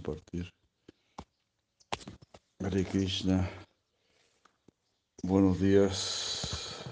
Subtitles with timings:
[0.00, 0.50] Compartir.
[2.62, 3.48] Hare Krishna.
[5.22, 6.84] Buenos días,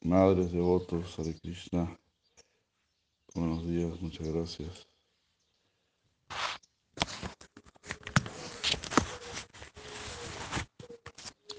[0.00, 1.94] madres devotos Hare Krishna.
[3.34, 4.86] Buenos días, muchas gracias.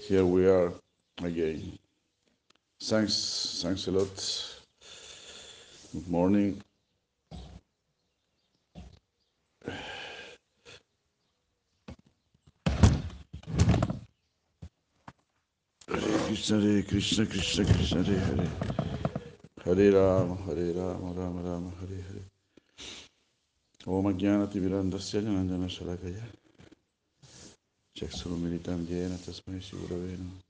[0.08, 0.72] Here we are
[1.18, 1.78] again.
[2.80, 4.58] Thanks, thanks a lot.
[5.92, 6.62] Good morning.
[15.90, 18.50] Hare Krishna, Hare Krishna, Krishna Krishna, Hare Hare.
[19.64, 22.24] Hare Rama, Hare Rama, Rama Rama, Hare Hare.
[23.86, 26.22] Om Ajnanati Virandasya Jananjana Shalakaya.
[27.96, 30.42] Chaksurumilitam Jena Tasmai Shivurave Namaha.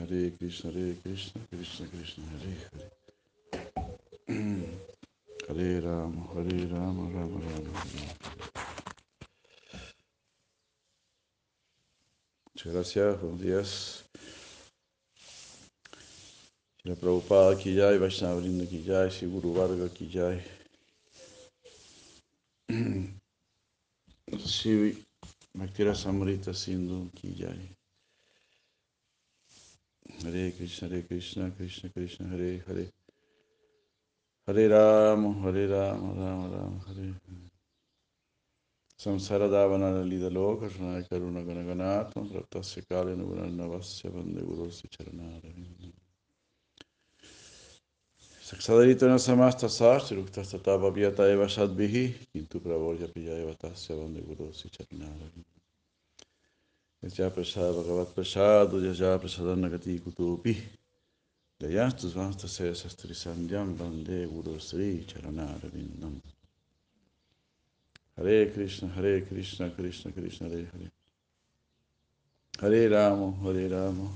[0.00, 2.90] Hare Krishna, Hare Krishna, Krishna Krishna, Hare Hare.
[5.46, 8.63] Hare Rama, Hare Rama, Rama Rama.
[12.56, 14.04] Muchas gracias, buenos días.
[16.84, 19.88] La Prabhupada ki jai, Vaishnava Vrinda ki jai, Shri Guru Varga
[25.58, 27.76] Bhaktira Samrita Sindhu ki jai.
[30.22, 32.92] Hare Krishna, Hare Krishna, Krishna Krishna, Hare Hare.
[34.46, 37.53] Hare Rama, Hare Rama, Rama Rama, Hare Hare.
[39.04, 45.98] संसारदावनलितलोकशनाय करुणगणगणात्मतस्य कालेन गुणन्नवस्य वंदे गुरोस्य चरणारविन्दम्
[48.44, 49.06] Saxadarito
[49.36, 54.68] más tasas, ruktas tatapa piata eva shadbihi, kintu pravorja piya eva tasya vande guru si
[54.68, 55.30] charnava.
[57.02, 60.54] Yaja prasad bhagavat prasad, yaja prasadan nagati kutupi,
[61.58, 66.20] dayastus vastasya sastri sandyam vande guru sri charanara vindam.
[68.16, 70.90] Hare Krishna, Hare Krishna, Krishna Krishna, Hare Hare.
[72.60, 74.08] Hare Rama, Hare Rama,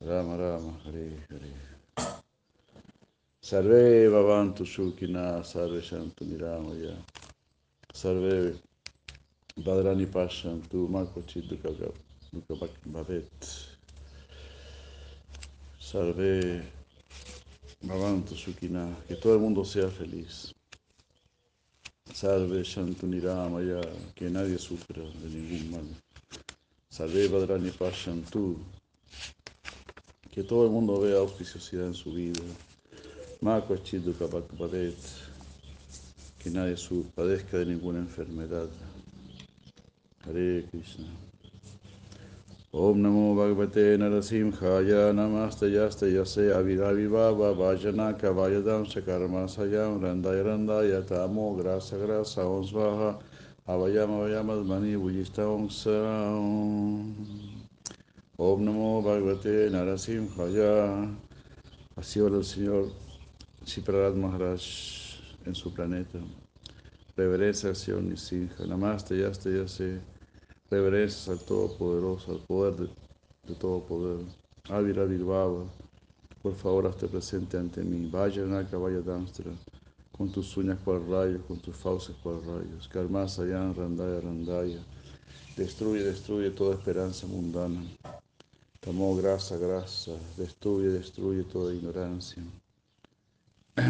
[0.00, 1.72] Rama Rama, Hare Hare.
[3.40, 6.96] Sarve Bhavantu Shukina, Sarve Shantu Niramaya,
[7.92, 8.58] Sarve
[9.60, 11.92] Badrani Pashantu, Makochi Dukkha
[12.90, 13.66] Bhavet.
[15.78, 16.62] Sarve
[17.84, 20.52] Bhavantu Shukina, que todo el mundo sea feliz.
[22.14, 23.80] Salve Shantu Niramaya,
[24.14, 25.86] que nadie sufra de ningún mal.
[26.90, 28.58] Salve Badrani Pashantu,
[30.30, 32.42] que todo el mundo vea auspiciosidad en su vida.
[33.40, 34.94] Mako Chidu Kapakpadet,
[36.38, 36.76] que nadie
[37.14, 38.68] padezca de ninguna enfermedad.
[40.26, 41.31] Hare Krishna.
[49.46, 53.20] Sayam Randaya Randaya Tamo Grasa Grasa Om Svaha
[53.68, 57.14] Avayam Avayam Admani Vujista Om Saram
[58.38, 61.14] Om Namo Bhagavate Narasimhaya
[61.94, 62.90] Así ora el Señor
[63.66, 64.62] Siprarat Maharaj
[65.44, 66.18] en su planeta.
[67.18, 68.64] Reverencia Señor Nisinja.
[68.64, 70.11] Namaste Yaste Yase
[70.72, 72.74] reverencias al Todopoderoso, al poder
[73.46, 74.24] de, todo poder.
[74.70, 75.64] Avira Virvava,
[76.42, 78.08] por favor, hazte presente ante mí.
[78.10, 79.52] Vaya Naka, vaya Damstra,
[80.16, 82.88] con tus uñas cual rayos, con tus fauces cual rayos.
[82.88, 84.80] Karma Sayan, Randaya, Randaya.
[85.56, 87.82] Destruye, destruye toda esperanza mundana.
[88.80, 90.12] Tamo grasa, grasa.
[90.38, 92.42] Destruye, destruye toda ignorancia.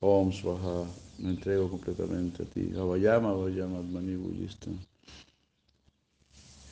[0.00, 0.86] Om Swaha,
[1.18, 2.72] me entrego completamente a ti.
[2.76, 4.70] Avayama, Avayama, Admani Bullista.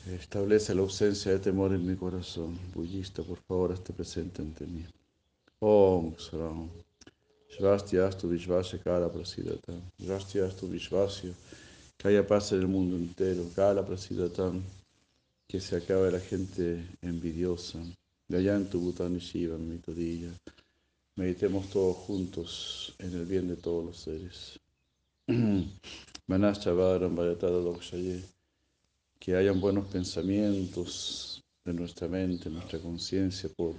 [0.07, 2.57] Establece la ausencia de temor en mi corazón.
[2.73, 4.83] Bullista, por favor, esté presente ante mí.
[5.59, 6.69] Om Saram.
[7.49, 9.73] Shvasti Astu Vishvasya Kala Prasidata.
[9.99, 11.33] Shvasti Astu Vishvasya.
[11.97, 13.43] Que haya paz en el mundo entero.
[13.55, 14.63] Kala Prasidatam.
[15.47, 17.79] Que se acabe la gente envidiosa.
[18.27, 20.29] Gayantu Bhutani Shiva, mi todilla.
[21.21, 24.59] Meditemos todos juntos en el bien de todos los seres.
[29.19, 33.75] Que hayan buenos pensamientos de nuestra mente, nuestra conciencia por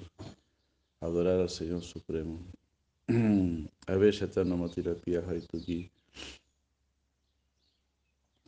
[1.01, 2.39] adorar al Señor Supremo.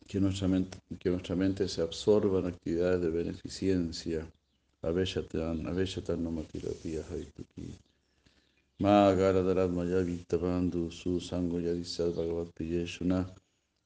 [0.07, 4.25] Que nuestra, mente, que nuestra mente se absorba en actividades de beneficencia.
[6.31, 7.77] Matirapiya Haituki.
[8.77, 13.25] Ma Garadarat Maya Vittabandu Su Sango Yadisad Bhagavat Priyeshuna.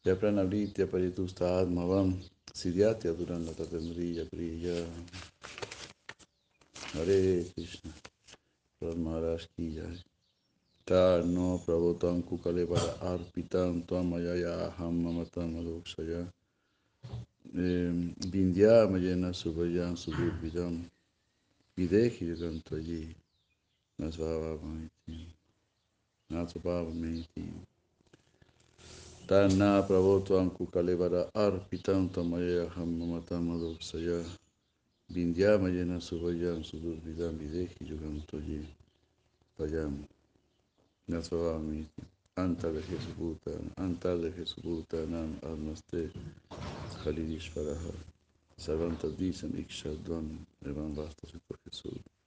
[0.04, 2.18] Ya Pranavritya Paritusta Atmavam.
[2.54, 4.84] Siddhyatya Duran Latatendriya Priya.
[6.94, 7.94] Hare Krishna.
[8.82, 11.24] Maharaj ki jai.
[11.24, 16.26] no pravotam kukale para arpitam tuamayaya aham mamatam adoksaya.
[17.54, 20.90] Vindya mayena subhayam subhidam.
[21.78, 22.76] Videhi yaganto
[24.00, 24.06] allí.
[24.06, 25.28] Nasvava maiti.
[26.30, 27.54] Nasvava maiti.
[29.28, 34.24] Tana pravotam kukale para arpitam tuamayaya aham mamatam adoksaya.
[35.10, 37.38] Vindya mayena subhayam subhidam.
[37.38, 38.66] Videhi yaganto allí.
[39.58, 40.08] Vayam.
[41.10, 41.88] Nasvami,
[42.36, 46.12] Anta de Jesús Bhutan, Anta de Jesús Bhutanam, Almaste,
[47.04, 47.92] Halidishvaraha,
[48.56, 50.96] Sarvanta dicen Ikshadvam, Evan
[51.66, 52.19] Jesús.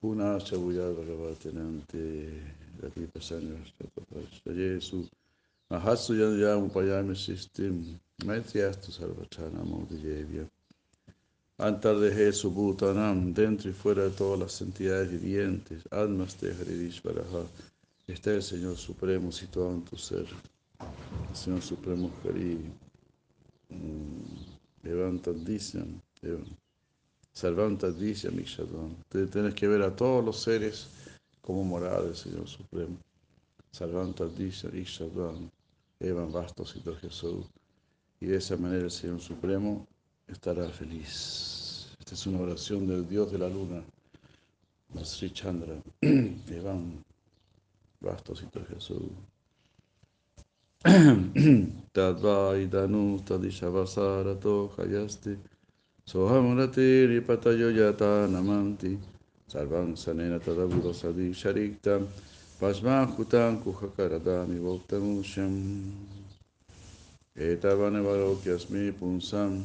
[0.00, 2.28] Puna Chabuyar Bhagavatenante,
[2.80, 3.56] Gati Pasanya
[4.44, 5.10] Jesús.
[5.70, 10.48] Mahatsu Yanyam Upayami Sistim, Maitriastu Sarvachana Maudiyevya.
[11.58, 17.46] Antar de Jesús Bhutanam, dentro y fuera de todas las entidades vivientes, Almaste Halidishvaraha.
[18.06, 20.26] Está el Señor Supremo situado en tu ser.
[21.30, 22.58] El Señor Supremo Hari.
[24.82, 26.00] Levantadísimo.
[27.34, 28.96] Sarvantadísimo Mishadvan.
[29.08, 30.88] Tienes que ver a todos los seres
[31.42, 32.96] como morada del Señor Supremo.
[33.72, 35.50] Sarvantadísimo Mishadvan.
[36.00, 37.46] Evan Bastos y Jesús.
[38.20, 39.86] Y de esa manera el Señor Supremo
[40.28, 41.94] estará feliz.
[41.98, 43.82] Esta es una oración del Dios de la Luna.
[45.02, 45.74] Sri Chandra.
[46.00, 47.04] Evan.
[48.00, 49.10] Vastasita Jesús.
[51.92, 55.38] Tadvaidanu tadishavasarato hayaste.
[56.06, 58.98] Sohamurati ripatayo yata namanti.
[59.48, 62.06] Sarvam sanena tadavudasadi shariktam.
[62.60, 65.92] Pasma kutan kuhakaradami voktamusham.
[67.34, 69.64] Etavane varokyasmi punsam.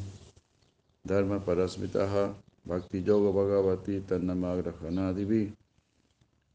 [1.05, 2.33] Dharma parasmitaha.
[2.65, 5.13] Bhakti yoga bhagavati tannamagrahana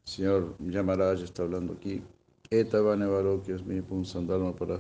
[0.07, 2.03] Señor Yamaraj está hablando aquí.
[2.51, 3.07] Etavane
[3.45, 4.79] que es mi punsan dharma para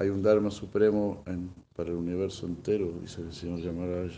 [0.00, 1.22] Hay un dharma supremo
[1.76, 4.12] para el universo entero, dice el Señor Yamaraj.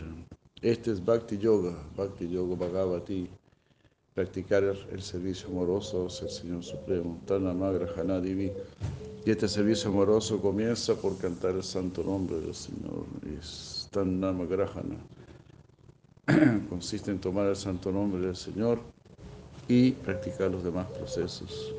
[0.61, 3.29] Este es Bhakti Yoga, Bhakti Yoga Bhagavati.
[4.13, 8.49] Practicar el servicio amoroso el Señor Supremo, Tanamagra Hanadivi.
[9.25, 13.03] Y este servicio amoroso comienza por cantar el santo nombre del Señor.
[13.91, 14.95] Tanamagrahana
[16.69, 18.79] consiste en tomar el santo nombre del Señor
[19.67, 21.73] y practicar los demás procesos.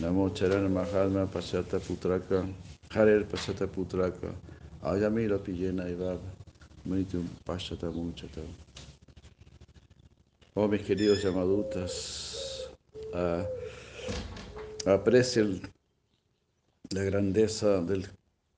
[0.00, 2.46] Namo Charana Pachata Putraka,
[2.92, 4.34] Harer Pachata Putraka,
[4.82, 6.18] Ayamira Pillena Ivab,
[6.84, 8.40] Mritum Pachata Muchata.
[10.54, 12.68] Oh, mis queridos llamadutas,
[14.84, 15.60] aprecien
[16.90, 18.08] la grandeza del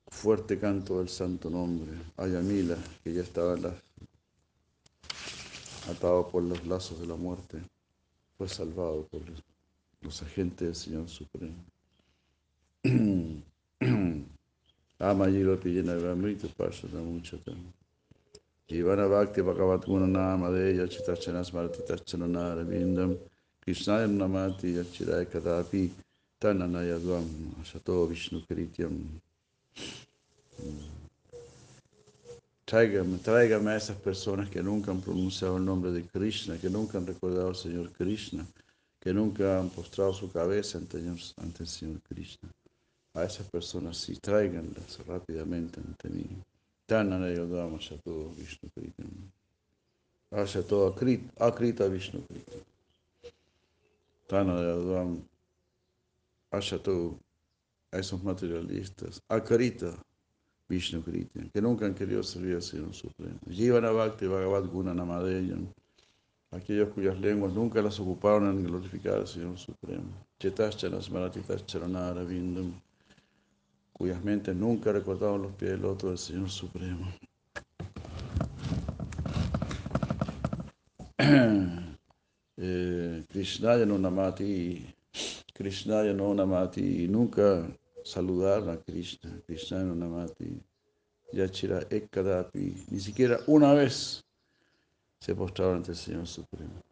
[0.09, 3.55] fuerte canto del santo nombre, Ayamila, que ya estaba
[5.91, 7.59] atado por los lazos de la muerte,
[8.39, 9.21] fue salvado por
[10.01, 11.63] los agentes del Señor Supremo.
[15.01, 17.53] Amayiro Pillena Vamrita Pashata Muchata.
[18.71, 23.19] Ivana Bhakti Bhagavat Guna Nama Deya Chitachana Smartitachana Naravindam
[23.67, 25.91] Krishnaya Namati Yachirai Kadapi
[26.41, 27.27] Tananaya Dvam
[27.61, 29.21] Ashato Vishnu Krityam.
[32.65, 36.99] Tráigame, tráigame a esas personas que nunca han pronunciado el nombre de Krishna, que nunca
[36.99, 38.47] han recordado al Señor Krishna,
[39.01, 42.49] que nunca han postrado su cabeza ante el Señor Krishna.
[43.15, 46.25] A esas personas sí, tráiganlas rápidamente ante mí.
[46.87, 49.11] Tananayodama Shato Vishnu Kritam.
[50.31, 50.87] Ashato
[51.39, 52.61] Akrita Vishnu Kritam.
[54.27, 55.19] Tananayodama
[56.51, 57.19] Ashato
[57.93, 59.21] a esos materialistas.
[59.29, 59.95] Akarita
[60.69, 63.39] Vishnu Kriti, que nunca han querido servir al Señor Supremo.
[63.51, 65.71] Jivana Bhakti Bhagavad Guna Namadeyan,
[66.51, 70.11] aquellos cuyas lenguas nunca las ocuparon en glorificar al Señor Supremo.
[70.41, 72.73] Chetaschanas Maratitas Charanara Vindam,
[74.03, 77.07] cuyas mentes nunca recordaron los pies del otro del Señor Supremo.
[82.57, 84.93] eh, Krishnaya no namati,
[85.55, 87.65] Krishnaya no namati, nunca
[88.03, 90.61] saludar a Krishna, Krishna Namati.
[91.33, 94.25] Yachira Ekadapi, ni siquiera una vez
[95.21, 96.92] se postraron ante el Señor Supremo.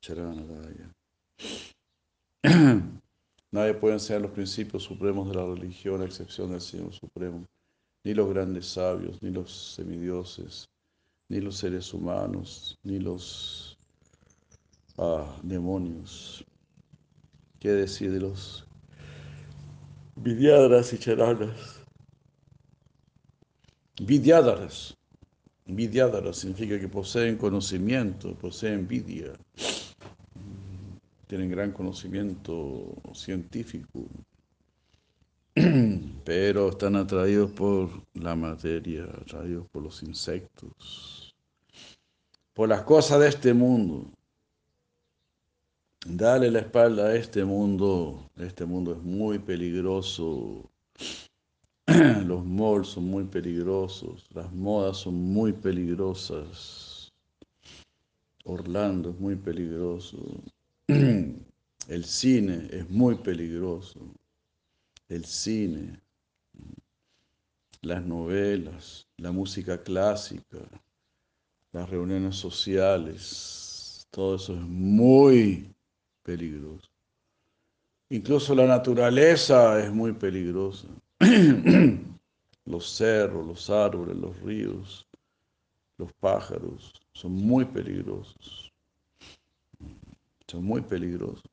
[0.00, 0.90] Charana Daya
[3.52, 7.44] Nadie puede enseñar los principios supremos de la religión a excepción del Señor Supremo,
[8.04, 10.68] ni los grandes sabios, ni los semidioses,
[11.28, 13.76] ni los seres humanos, ni los
[14.98, 16.44] ah, demonios.
[17.58, 18.64] ¿Qué decir de los
[20.14, 21.80] vidyadras y charanas?
[24.00, 24.96] Vidyadaras.
[25.66, 29.32] Vidyadaras significa que poseen conocimiento, poseen vidya,
[31.30, 34.04] tienen gran conocimiento científico,
[36.24, 41.32] pero están atraídos por la materia, atraídos por los insectos,
[42.52, 44.10] por las cosas de este mundo.
[46.04, 50.68] Dale la espalda a este mundo, este mundo es muy peligroso.
[52.26, 57.12] Los malls son muy peligrosos, las modas son muy peligrosas.
[58.44, 60.18] Orlando es muy peligroso.
[61.88, 64.00] El cine es muy peligroso.
[65.08, 66.00] El cine,
[67.82, 70.58] las novelas, la música clásica,
[71.72, 75.74] las reuniones sociales, todo eso es muy
[76.22, 76.88] peligroso.
[78.08, 80.88] Incluso la naturaleza es muy peligrosa.
[82.64, 85.06] los cerros, los árboles, los ríos,
[85.96, 88.69] los pájaros son muy peligrosos.
[90.50, 91.44] Son muy peligrosos.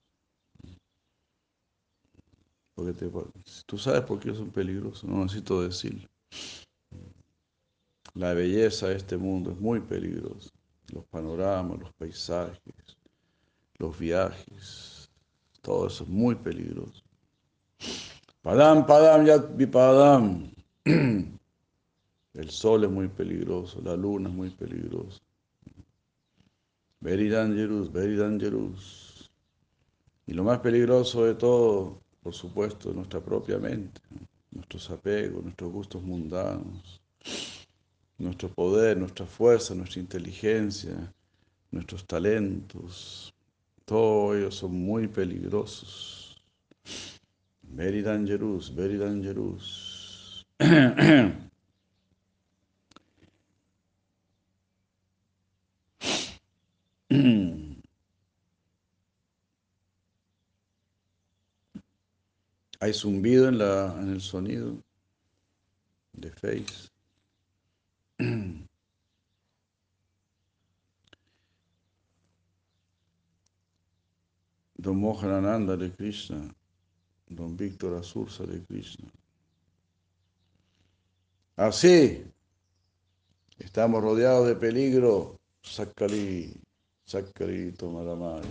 [2.74, 3.08] Porque
[3.68, 6.08] tú sabes por qué son peligrosos, no necesito decirlo.
[8.16, 10.50] La belleza de este mundo es muy peligrosa.
[10.92, 12.98] Los panoramas, los paisajes,
[13.78, 15.12] los viajes,
[15.62, 17.04] todo eso es muy peligroso.
[18.42, 20.52] Padam, padam, yat vipadam.
[22.34, 25.20] El sol es muy peligroso, la luna es muy peligrosa.
[27.00, 29.30] Very dangerous, very dangerous.
[30.26, 34.02] Y lo más peligroso de todo, por supuesto, nuestra propia mente,
[34.52, 37.02] nuestros apegos, nuestros gustos mundanos,
[38.18, 41.14] nuestro poder, nuestra fuerza, nuestra inteligencia,
[41.72, 43.34] nuestros talentos,
[43.86, 46.36] todos ellos son muy peligrosos.
[47.62, 50.46] Very dangerous, very dangerous.
[62.80, 64.84] Hay zumbido en, la, en el sonido
[66.14, 66.90] de Face.
[74.76, 76.54] Don Mohanananda de Krishna,
[77.28, 79.10] Don Víctor Azurza de Krishna.
[81.56, 82.24] Así,
[83.58, 85.40] estamos rodeados de peligro.
[85.64, 86.67] Sakali,
[87.08, 88.44] Sakali Tomaramaya.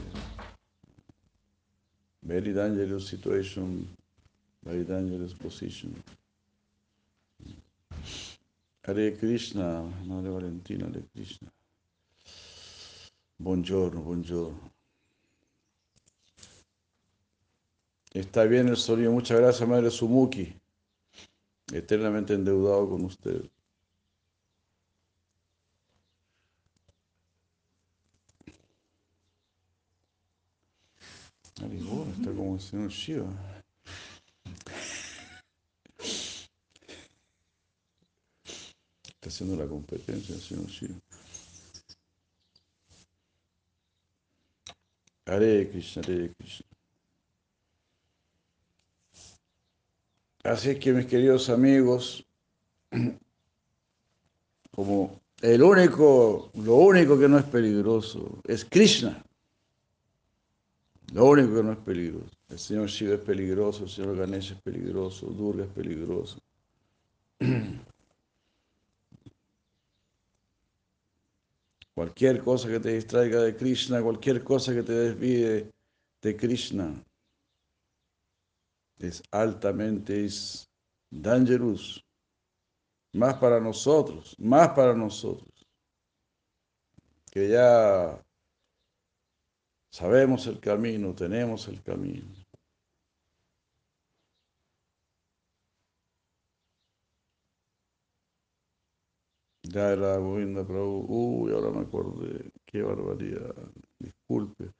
[2.22, 3.86] Very dangerous situation,
[4.64, 6.02] very dangerous position.
[8.82, 11.48] Hare Krishna, Madre Valentina de Krishna.
[13.38, 14.70] Buongiorno, buongiorno.
[18.14, 19.12] Está bien el sonido.
[19.12, 20.54] Muchas gracias, Madre Sumuki.
[21.70, 23.50] Eternamente endeudado con usted.
[31.56, 33.32] Está como el señor Shiva.
[39.04, 41.00] Está haciendo la competencia el señor Shiva.
[45.24, 46.66] Hare Krishna, Hare Krishna.
[50.44, 52.24] Así es que mis queridos amigos,
[54.70, 59.25] como el único, lo único que no es peligroso es Krishna.
[61.12, 62.36] Lo único que no es peligroso.
[62.48, 66.40] El señor Shiva es peligroso, el señor Ganesha es peligroso, Durga es peligroso.
[71.94, 75.70] Cualquier cosa que te distraiga de Krishna, cualquier cosa que te desvíe
[76.20, 77.02] de Krishna,
[78.98, 80.68] es altamente es
[81.10, 82.02] dangerous.
[83.14, 85.66] más para nosotros, más para nosotros,
[87.30, 88.22] que ya
[89.96, 92.26] sabemos el camino, tenemos el camino.
[99.62, 101.06] Ya era Govinda Prabhu.
[101.08, 102.50] Uy, ahora me acordé.
[102.66, 103.54] Qué barbaridad.
[103.98, 104.70] Disculpe.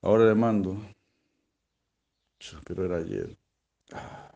[0.00, 0.76] Ahora le mando.
[2.64, 3.36] Pero era ayer.
[3.92, 4.32] Ah,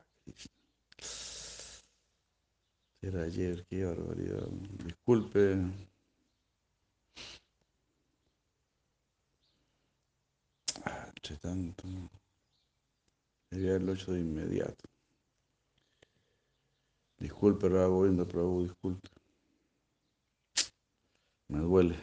[3.01, 4.47] era ayer, qué barbaridad.
[4.85, 5.57] Disculpe.
[11.35, 11.85] Tanto.
[13.51, 14.89] Debería haberlo hecho de inmediato.
[17.19, 19.09] Disculpe, Govinda Prabhu, disculpe.
[21.49, 21.97] Me duele.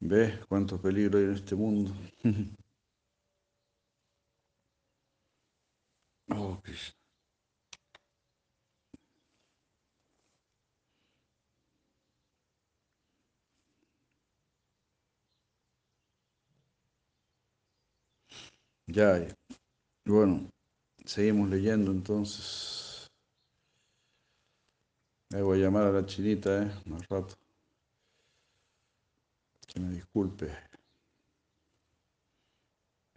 [0.00, 1.92] ¿Ves cuánto peligro hay en este mundo?
[6.36, 6.94] oh, Krishna.
[18.86, 19.26] Ya,
[20.04, 20.50] bueno,
[21.04, 23.10] seguimos leyendo entonces.
[25.34, 26.70] Ahí voy a llamar a la chinita, ¿eh?
[26.86, 27.34] Más rato.
[29.66, 30.50] Que me disculpe.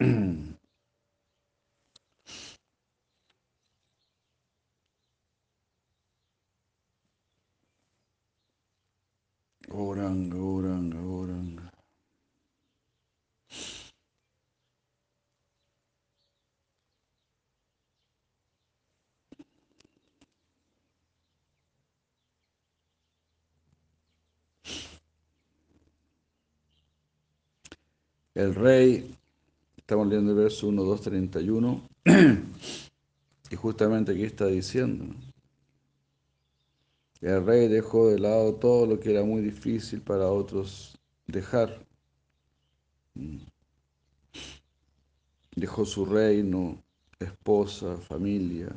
[9.78, 10.36] Oranga.
[28.36, 29.14] El rey,
[29.78, 31.88] estamos leyendo el verso 1, 2, 31,
[33.50, 35.06] y justamente aquí está diciendo,
[37.20, 41.86] el rey dejó de lado todo lo que era muy difícil para otros dejar.
[45.54, 46.82] Dejó su reino,
[47.18, 48.68] esposa, familia.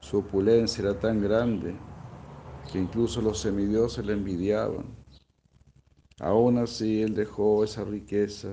[0.00, 1.74] Su opulencia era tan grande
[2.70, 4.86] que incluso los semidioses le envidiaban.
[6.20, 8.50] Aún así, él dejó esa riqueza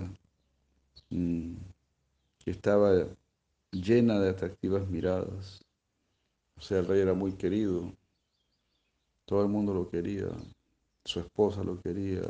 [1.09, 1.55] mm,
[2.39, 3.07] que estaba
[3.71, 5.63] llena de atractivas miradas.
[6.57, 7.93] O sea, el rey era muy querido.
[9.27, 10.29] Todo el mundo lo quería.
[11.03, 12.21] Su esposa lo quería.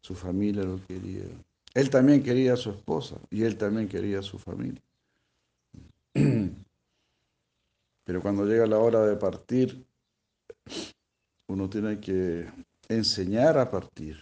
[0.00, 1.24] Su familia lo quería.
[1.74, 4.80] Él también quería a su esposa y él también quería a su familia.
[8.04, 9.84] Pero cuando llega la hora de partir,
[11.48, 12.48] uno tiene que
[12.88, 14.16] enseñar a partir.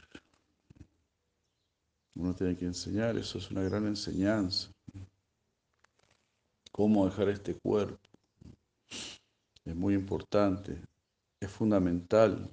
[2.14, 4.70] Uno tiene que enseñar, eso es una gran enseñanza.
[6.72, 8.00] Cómo dejar este cuerpo.
[9.66, 10.80] Es muy importante,
[11.40, 12.50] es fundamental.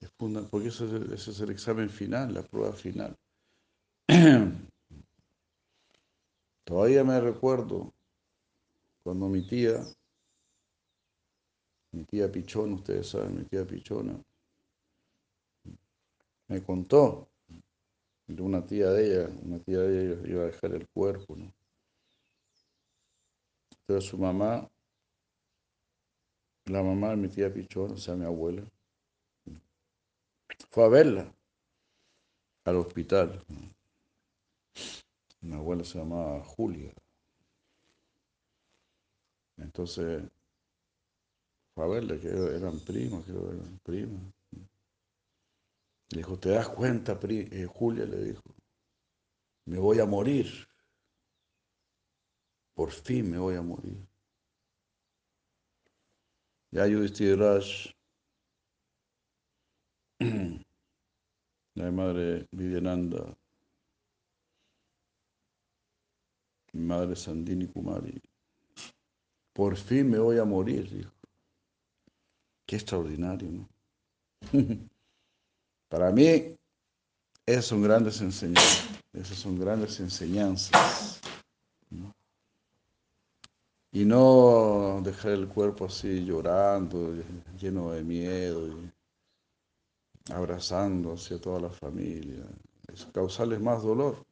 [0.00, 3.16] Es porque eso es, ese es el examen final, la prueba final.
[6.64, 7.92] Todavía me recuerdo
[9.02, 9.84] cuando mi tía,
[11.92, 14.22] mi tía Pichona, ustedes saben, mi tía Pichona,
[16.48, 17.28] me contó
[18.26, 21.52] de una tía de ella, una tía de ella iba a dejar el cuerpo, ¿no?
[23.80, 24.70] Entonces su mamá,
[26.70, 28.62] la mamá de mi tía Pichón, o sea, mi abuela,
[30.70, 31.34] fue a verla
[32.64, 33.44] al hospital.
[35.40, 36.92] Mi abuela se llamaba Julia.
[39.56, 40.22] Entonces,
[41.74, 44.34] fue a verla, que eran primos, creo que eran primos.
[46.10, 48.04] Le dijo, ¿te das cuenta, eh, Julia?
[48.04, 48.42] Le dijo,
[49.66, 50.46] me voy a morir.
[52.74, 54.09] Por fin me voy a morir.
[56.72, 56.86] Ya
[57.36, 57.94] Raj,
[61.74, 63.36] la madre Vidyananda,
[66.72, 68.22] mi madre Sandini Kumari,
[69.52, 71.12] por fin me voy a morir, dijo.
[72.66, 73.68] Qué extraordinario, ¿no?
[75.88, 76.56] Para mí,
[77.44, 78.88] esas son grandes enseñanzas.
[79.12, 81.20] Esas son grandes enseñanzas
[83.92, 87.14] y no dejar el cuerpo así llorando,
[87.58, 88.92] lleno de miedo, y
[90.32, 92.44] abrazando hacia toda la familia.
[93.12, 94.24] Causarles más dolor,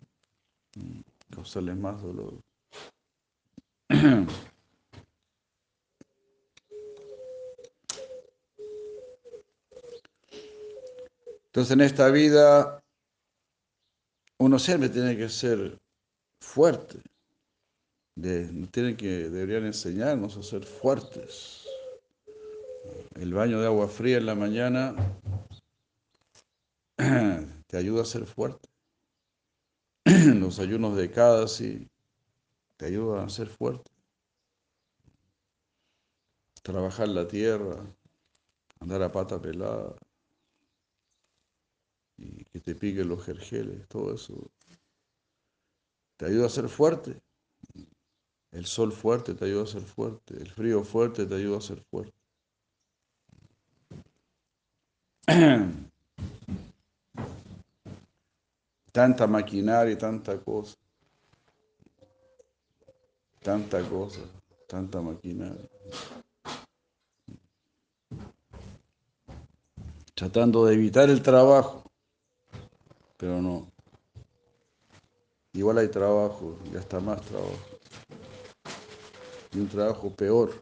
[0.76, 1.00] mm,
[1.34, 2.34] causarles más dolor.
[11.46, 12.82] Entonces en esta vida
[14.38, 15.78] uno siempre tiene que ser
[16.40, 17.00] fuerte.
[18.18, 21.68] De, tienen que, deberían enseñarnos a ser fuertes.
[23.14, 24.96] El baño de agua fría en la mañana
[26.96, 28.68] te ayuda a ser fuerte.
[30.04, 31.88] Los ayunos de cada sí
[32.76, 33.88] te ayudan a ser fuerte.
[36.64, 37.86] Trabajar la tierra,
[38.80, 39.94] andar a pata pelada
[42.16, 44.50] y que te piquen los jergeles, todo eso
[46.16, 47.20] te ayuda a ser fuerte.
[48.50, 51.82] El sol fuerte te ayuda a ser fuerte, el frío fuerte te ayuda a ser
[51.90, 52.14] fuerte.
[58.92, 60.76] Tanta maquinaria tanta cosa.
[63.42, 64.20] Tanta cosa,
[64.66, 65.68] tanta maquinaria.
[70.14, 71.84] Tratando de evitar el trabajo,
[73.16, 73.70] pero no.
[75.52, 77.77] Igual hay trabajo, y hasta más trabajo.
[79.52, 80.52] Y un trabajo peor.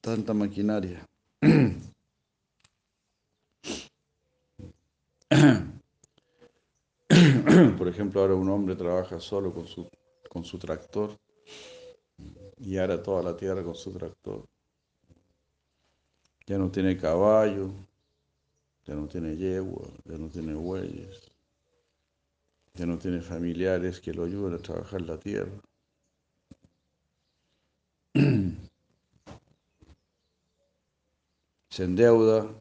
[0.00, 1.06] Tanta maquinaria.
[7.78, 9.88] Por ejemplo, ahora un hombre trabaja solo con su,
[10.28, 11.16] con su tractor
[12.58, 14.46] y ahora toda la tierra con su tractor.
[16.46, 17.70] Ya no tiene caballo,
[18.84, 21.30] ya no tiene yegua, ya no tiene bueyes,
[22.74, 25.52] ya no tiene familiares que lo ayuden a trabajar la tierra.
[31.70, 32.54] Se endeuda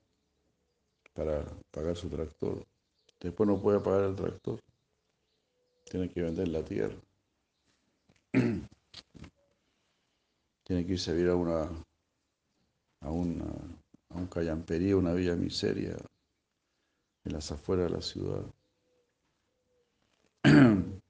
[1.14, 2.66] para pagar su tractor.
[3.20, 4.60] Después no puede pagar el tractor.
[5.86, 6.96] Tiene que vender la tierra.
[10.64, 11.70] Tiene que irse a vivir a una
[13.02, 13.46] a, una,
[14.10, 15.98] a un callampería, una villa miseria
[17.26, 18.46] en las afueras de la ciudad.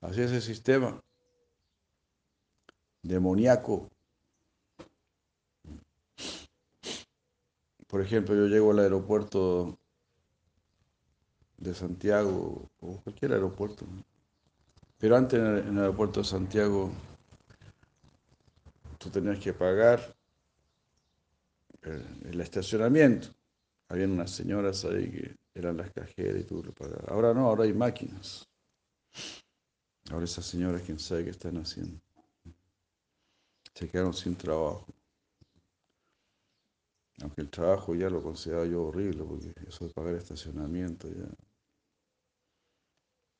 [0.00, 1.02] Así es el sistema
[3.04, 3.88] demoníaco.
[7.86, 9.78] Por ejemplo, yo llego al aeropuerto
[11.58, 13.86] de Santiago o cualquier aeropuerto.
[14.98, 16.90] Pero antes en el, aeropuerto de Santiago
[18.98, 20.16] tú tenías que pagar
[21.82, 23.28] el, estacionamiento.
[23.88, 27.08] Habían unas señoras ahí que eran las cajeras y tú lo pagabas.
[27.08, 28.48] Ahora no, ahora hay máquinas.
[30.10, 32.03] Ahora esas señoras, quién sabe qué están haciendo.
[33.74, 34.86] Se quedaron sin trabajo.
[37.22, 41.28] Aunque el trabajo ya lo consideraba yo horrible, porque eso de pagar estacionamiento ya.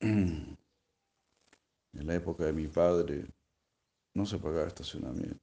[0.01, 0.57] En
[1.93, 3.27] la época de mi padre
[4.15, 5.41] no se pagaba estacionamiento.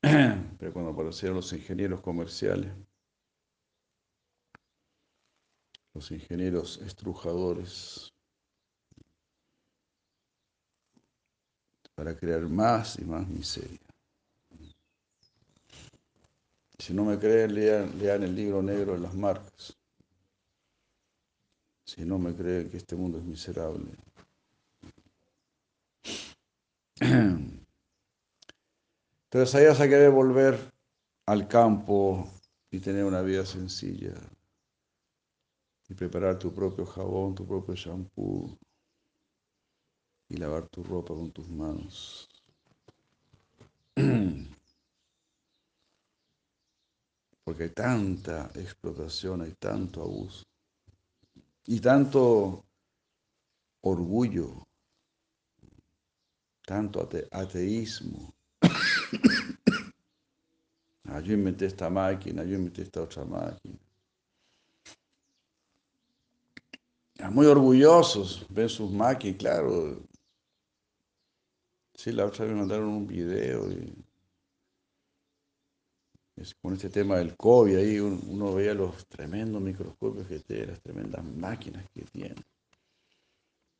[0.00, 2.72] Pero cuando aparecieron los ingenieros comerciales,
[5.94, 8.11] los ingenieros estrujadores,
[12.02, 13.78] para crear más y más miseria.
[16.76, 19.78] Si no me creen, lean, el libro negro de las marcas.
[21.84, 23.92] Si no me creen que este mundo es miserable.
[26.98, 27.54] Entonces
[29.54, 30.58] allá se quiere volver
[31.26, 32.28] al campo
[32.72, 34.14] y tener una vida sencilla.
[35.88, 38.58] Y preparar tu propio jabón, tu propio shampoo.
[40.32, 42.26] Y lavar tu ropa con tus manos.
[47.44, 50.42] Porque hay tanta explotación, hay tanto abuso
[51.66, 52.64] y tanto
[53.82, 54.66] orgullo,
[56.64, 58.32] tanto ateísmo.
[61.04, 63.78] ah, yo inventé esta máquina, yo inventé esta otra máquina.
[67.18, 70.11] Ah, muy orgullosos, ven sus máquinas, claro.
[72.02, 73.64] Sí, la otra vez me mandaron un video
[76.60, 81.24] con este tema del COVID, ahí uno, veía los tremendos microscopios que tiene, las tremendas
[81.24, 82.42] máquinas que tiene.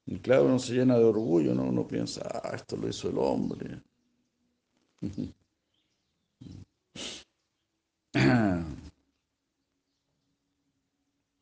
[0.07, 1.65] Y claro, uno se llena de orgullo, ¿no?
[1.65, 3.83] Uno piensa, ah, esto lo hizo el hombre.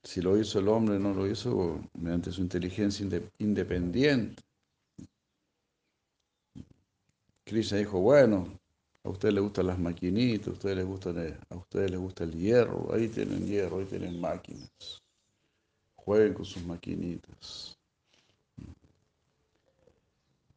[0.02, 3.06] Si lo hizo el hombre, no lo hizo mediante su inteligencia
[3.38, 4.42] independiente.
[7.50, 8.46] Krishna dijo, bueno,
[9.02, 12.32] a ustedes les gustan las maquinitas, a ustedes les, gustan a ustedes les gusta el
[12.32, 14.70] hierro, ahí tienen hierro, ahí tienen máquinas.
[15.96, 17.76] Jueguen con sus maquinitas.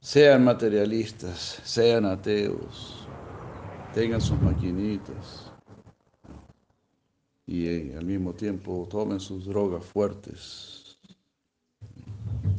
[0.02, 3.08] Sean materialistas, sean ateos,
[3.96, 5.52] tengan sus maquinitas.
[7.48, 11.00] y eh, al mismo tiempo tomen sus drogas fuertes,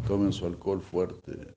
[0.08, 1.54] tomen su alcohol fuerte,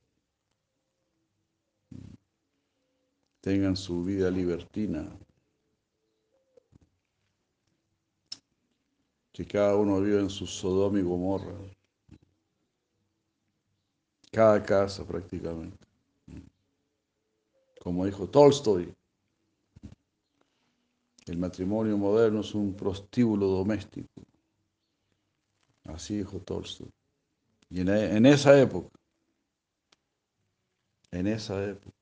[3.47, 5.09] tengan su vida libertina,
[9.31, 11.55] que cada uno vive en su Sodoma y Gomorra,
[14.33, 15.77] cada casa prácticamente.
[17.79, 18.93] Como dijo Tolstoy,
[21.27, 24.23] el matrimonio moderno es un prostíbulo doméstico.
[25.85, 26.91] Así dijo Tolstoy.
[27.69, 28.89] Y en, en esa época,
[31.11, 31.96] en esa época,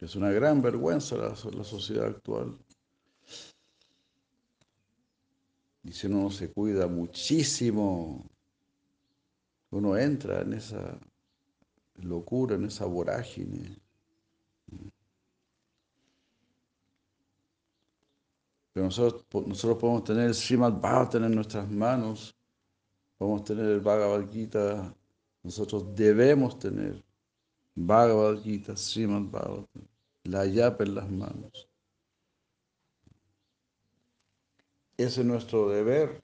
[0.00, 2.58] es una gran vergüenza la, la sociedad actual.
[5.82, 8.28] Y si uno no se cuida muchísimo,
[9.70, 10.98] uno entra en esa
[11.96, 13.78] locura, en esa vorágine.
[18.72, 22.36] Pero nosotros, nosotros podemos tener el Srimad Bhagavatam en nuestras manos,
[23.16, 24.94] podemos tener el Bhagavad Gita,
[25.42, 27.05] nosotros debemos tener
[27.76, 29.86] Bhagavad Gita, Srimad Bhagavatam,
[30.24, 31.68] la yapa en las manos.
[34.96, 36.22] Ese es nuestro deber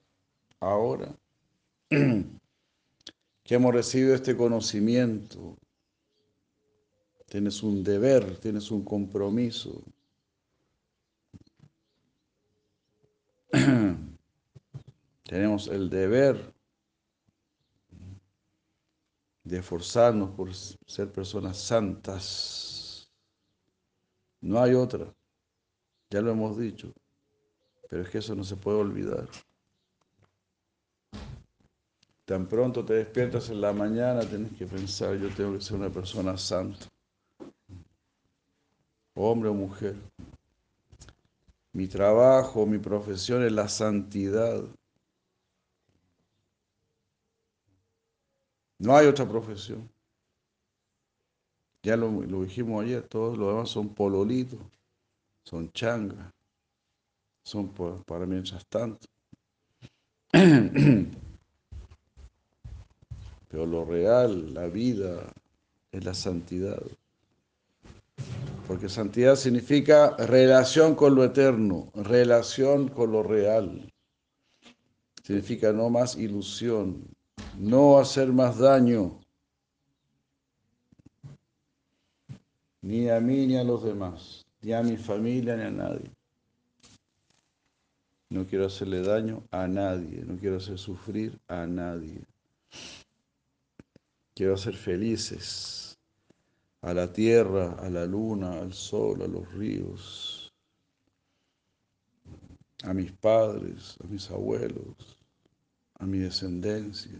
[0.59, 1.15] ahora,
[1.89, 5.55] que hemos recibido este conocimiento.
[7.27, 9.83] Tienes un deber, tienes un compromiso.
[15.23, 16.52] Tenemos el deber
[19.43, 23.11] de esforzarnos por ser personas santas.
[24.41, 25.13] No hay otra,
[26.09, 26.93] ya lo hemos dicho,
[27.89, 29.27] pero es que eso no se puede olvidar.
[32.25, 35.89] Tan pronto te despiertas en la mañana, tienes que pensar, yo tengo que ser una
[35.89, 36.85] persona santa,
[39.13, 39.95] hombre o mujer.
[41.73, 44.63] Mi trabajo, mi profesión es la santidad.
[48.83, 49.89] No hay otra profesión.
[51.83, 52.11] Ya lo,
[52.43, 54.59] dijimos ayer, todos los demás son pololitos,
[55.45, 56.33] son changas,
[57.45, 57.69] son
[58.05, 59.07] para mientras tanto.
[60.31, 61.07] Pero
[63.65, 65.31] lo real, la vida,
[65.93, 66.83] es la santidad.
[68.67, 73.89] Porque santidad significa relación con lo eterno, relación con lo real.
[75.23, 77.12] Significa no más ilusión,
[77.57, 79.19] no hacer más daño,
[82.81, 86.11] ni a mí ni a los demás, ni a mi familia ni a nadie.
[88.29, 92.21] No quiero hacerle daño a nadie, no quiero hacer sufrir a nadie.
[94.35, 95.99] Quiero hacer felices
[96.81, 100.51] a la tierra, a la luna, al sol, a los ríos,
[102.83, 105.17] a mis padres, a mis abuelos,
[105.99, 107.19] a mi descendencia,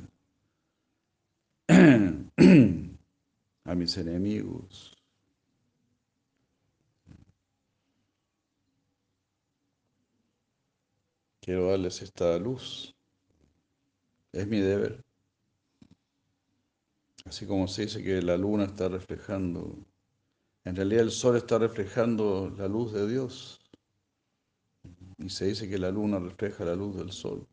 [3.66, 4.96] a mis enemigos.
[11.42, 12.96] Quiero darles esta luz.
[14.32, 15.04] Es mi deber.
[17.26, 19.78] Así como se dice que la luna está reflejando,
[20.66, 23.62] en realidad el sol está reflejando la luz de Dios.
[25.18, 27.48] Y se dice que la luna refleja la luz del sol.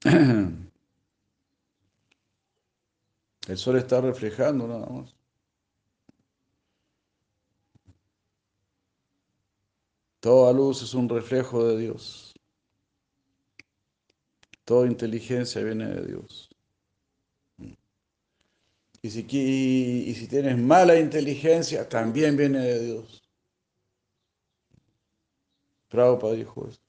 [3.48, 5.14] El sol está reflejando nada más.
[10.20, 12.34] Toda luz es un reflejo de Dios.
[14.64, 16.50] Toda inteligencia viene de Dios.
[19.06, 23.22] Y si, tienes mala inteligencia, también viene de Dios.
[25.88, 26.80] Prabhupada dijo eso.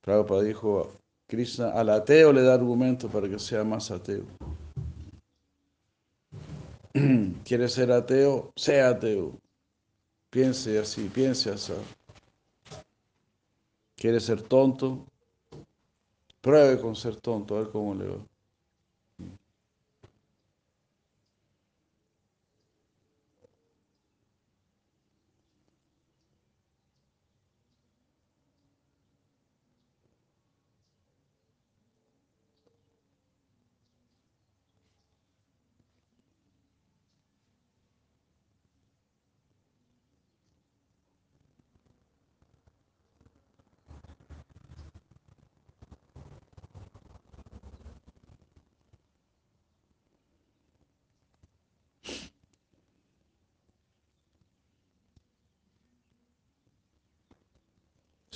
[0.00, 0.98] Prabhupada dijo,
[1.30, 4.24] Krishna al ateo le da argumento para que sea más ateo.
[7.44, 8.52] ¿Quieres ser ateo?
[8.56, 9.38] Sea ateo.
[10.28, 11.72] Piense así, piense así.
[13.94, 15.06] ¿Quieres ser tonto?
[16.40, 18.18] Pruebe con ser tonto, a ver cómo le va.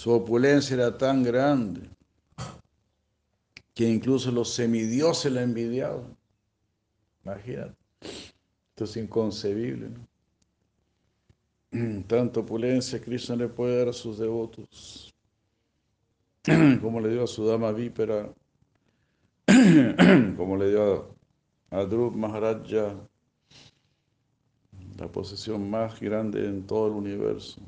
[0.04, 1.88] Su opulencia era tan grande
[3.72, 6.14] que incluso los semidioses la envidiaban.
[7.24, 7.74] Imagínate.
[8.02, 9.88] Esto es inconcebible.
[12.06, 15.10] Tanta opulencia Krishna le puede dar a sus devotos.
[16.82, 18.30] Como le dio a su dama vípera.
[20.36, 21.16] Como le dio
[21.70, 22.94] a, a Maharaja.
[24.98, 27.58] La posesión más grande en todo el universo.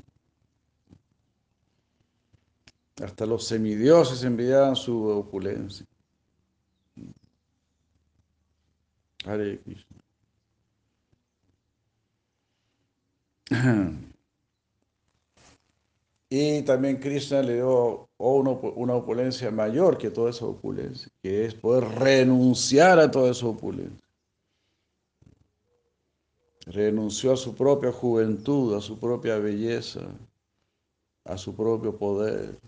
[3.03, 5.85] Hasta los semidioses envidiaban su opulencia.
[16.29, 21.85] Y también Krishna le dio una opulencia mayor que toda esa opulencia, que es poder
[21.99, 24.05] renunciar a toda esa opulencia.
[26.65, 30.01] Renunció a su propia juventud, a su propia belleza,
[31.23, 32.59] a su propio poder,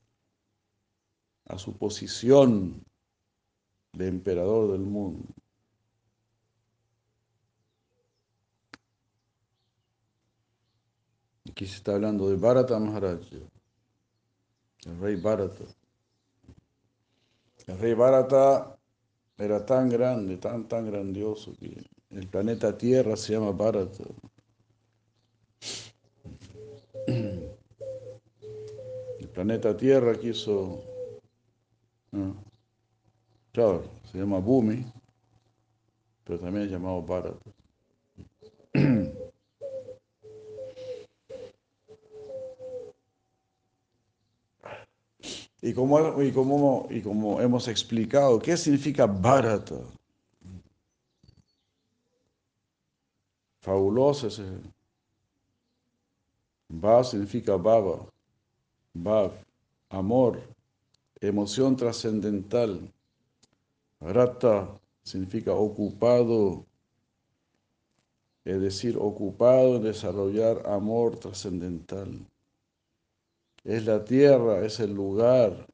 [1.50, 2.84] a su posición
[3.94, 5.26] de emperador del mundo.
[11.50, 13.20] Aquí se está hablando de Bharata Maharaj,
[14.86, 15.66] el rey Bharata.
[17.68, 18.80] El rey Bharata
[19.38, 24.04] era tan grande, tan, tan grandioso que el planeta Tierra se llama Bharata.
[29.20, 30.84] El planeta Tierra quiso,
[32.12, 32.36] ¿no?
[33.52, 34.86] claro, se llama Bhumi,
[36.24, 37.52] pero también es llamado Bharata.
[45.62, 49.76] Y como, y, como, y como hemos explicado, ¿qué significa Bharata?
[53.62, 54.46] Fabuloso ese.
[57.04, 58.06] Significa baba,
[58.94, 59.32] Bhav,
[59.90, 60.40] amor,
[61.22, 62.92] emoción trascendental.
[64.00, 66.66] Rata significa ocupado,
[68.46, 72.26] es decir, ocupado en desarrollar amor trascendental.
[73.64, 75.68] Es la tierra, es el lugar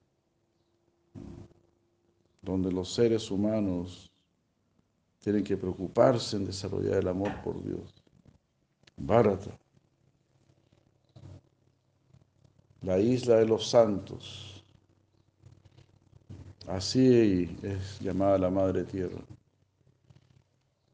[2.42, 4.12] donde los seres humanos
[5.20, 7.94] tienen que preocuparse en desarrollar el amor por Dios.
[8.98, 9.58] Bharata.
[12.82, 14.55] La isla de los santos.
[16.68, 19.22] Así es llamada la Madre Tierra.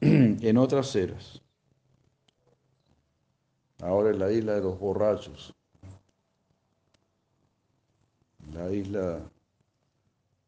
[0.00, 1.40] En otras eras.
[3.80, 5.54] Ahora es la isla de los borrachos
[8.52, 9.20] la isla,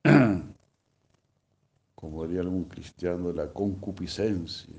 [1.94, 4.74] como diría algún cristiano, de la concupiscencia.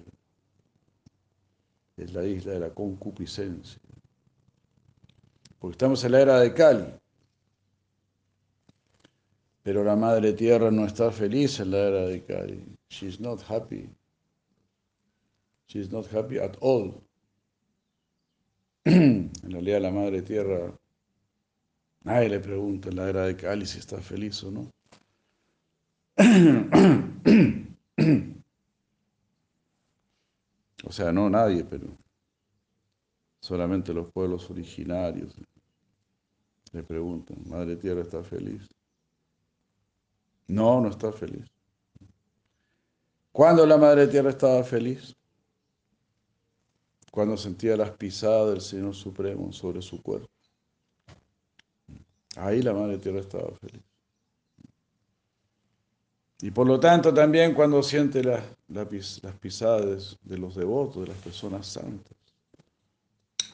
[1.97, 3.81] Es la isla de la concupiscencia.
[5.59, 6.85] Porque estamos en la era de Cali.
[9.65, 12.63] Pero la Madre Tierra no está feliz en la era de Cali.
[12.87, 13.89] She's not happy.
[15.67, 16.93] She's not happy at all.
[18.85, 20.71] en realidad la Madre Tierra
[22.03, 24.71] Nadie le pregunta en la era de Cali si está feliz o no.
[30.87, 31.87] O sea, no nadie, pero
[33.41, 35.33] solamente los pueblos originarios
[36.71, 38.69] le preguntan, Madre Tierra está feliz.
[40.47, 41.45] No, no está feliz.
[43.31, 45.15] ¿Cuándo la Madre Tierra estaba feliz?
[47.11, 50.29] Cuando sentía las pisadas del Señor Supremo sobre su cuerpo.
[52.37, 53.83] Ahí la Madre Tierra estaba feliz.
[56.41, 61.65] Y por lo tanto también cuando siente las pisadas de los devotos, de las personas
[61.65, 62.15] santas.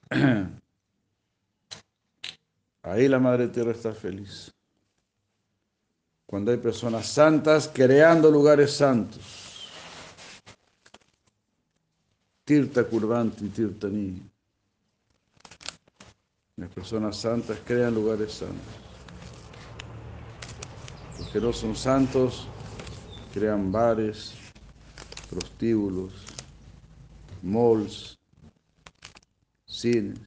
[2.84, 4.54] Ahí la Madre Tierra está feliz.
[6.32, 9.68] Cuando hay personas santas creando lugares santos.
[12.46, 14.22] Tirta Kurvanti, Tirtani.
[16.56, 18.76] Las personas santas crean lugares santos.
[21.20, 22.48] Los que no son santos
[23.34, 24.34] crean bares,
[25.30, 26.14] prostíbulos,
[27.42, 28.18] malls,
[29.66, 30.18] cines.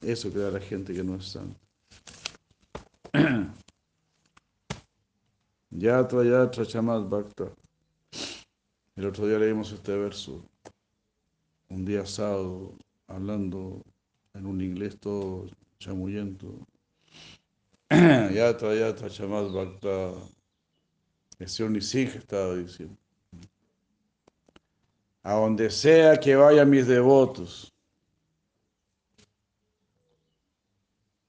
[0.00, 1.67] Eso crea la gente que no es santa.
[5.78, 7.52] Yatra, yatra, chamat bhakta.
[8.96, 10.42] El otro día leímos este verso,
[11.68, 12.72] un día sábado,
[13.06, 13.84] hablando
[14.34, 15.46] en un inglés todo
[15.78, 16.48] chamuyento.
[17.90, 20.14] yatra, yatra, chamat bhakta.
[21.38, 22.96] El señor estaba diciendo.
[25.22, 27.72] A donde sea que vayan mis devotos.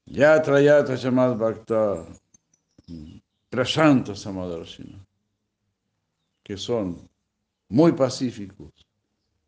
[0.08, 2.04] Yatra Yatra Shamad Bhakta
[3.50, 5.00] Prashanta Samadarshina,
[6.44, 7.10] que son
[7.70, 8.72] muy pacíficos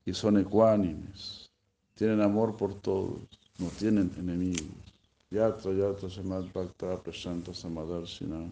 [0.05, 1.51] y son ecuánimes,
[1.93, 3.21] tienen amor por todos,
[3.59, 4.91] no tienen enemigos.
[5.29, 8.51] Yatra Yatra Shamad Bhakta Prashanta Samadarshina.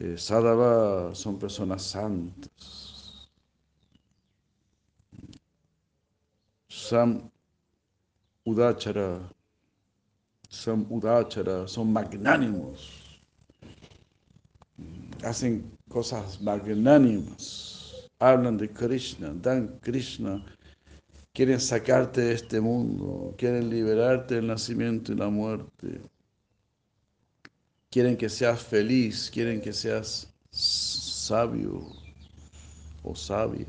[0.00, 3.28] Eh, Sadhava son personas santas.
[6.68, 7.30] Sam
[8.44, 9.20] Udachara,
[10.50, 13.01] Sam Udachara, son magnánimos.
[15.22, 18.08] Hacen cosas magnánimas.
[18.18, 20.44] Hablan de Krishna, dan Krishna.
[21.32, 26.00] Quieren sacarte de este mundo, quieren liberarte del nacimiento y la muerte.
[27.90, 31.82] Quieren que seas feliz, quieren que seas sabio
[33.02, 33.66] o sabia.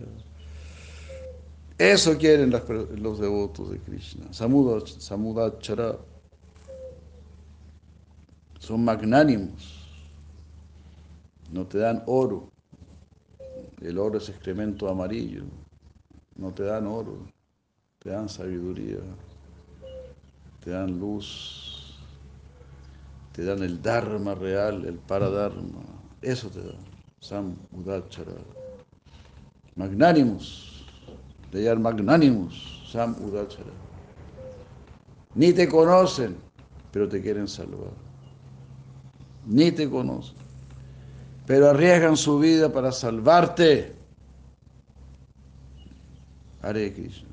[1.78, 4.32] Eso quieren los devotos de Krishna.
[4.32, 5.98] Samudachara.
[8.60, 9.83] Son magnánimos.
[11.54, 12.50] No te dan oro.
[13.80, 15.44] El oro es excremento amarillo.
[16.36, 17.18] No te dan oro.
[18.00, 18.98] Te dan sabiduría.
[20.64, 21.96] Te dan luz.
[23.34, 25.84] Te dan el Dharma real, el Paradharma.
[26.22, 26.84] Eso te dan.
[27.22, 28.34] Samudachara.
[29.76, 30.74] Magnánimos.
[31.54, 33.72] They are magnánimos, Sam Udachara.
[35.36, 36.36] Ni te conocen,
[36.92, 37.94] pero te quieren salvar.
[39.46, 40.36] Ni te conocen,
[41.46, 43.94] pero arriesgan su vida para salvarte.
[46.62, 47.30] Hare Krishna.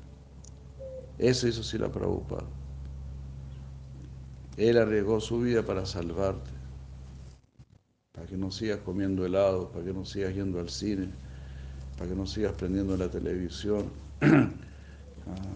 [1.17, 2.47] Eso hizo Sila Prabhupada.
[4.57, 6.51] Él arriesgó su vida para salvarte.
[8.11, 11.09] Para que no sigas comiendo helado, para que no sigas yendo al cine,
[11.97, 13.89] para que no sigas prendiendo la televisión.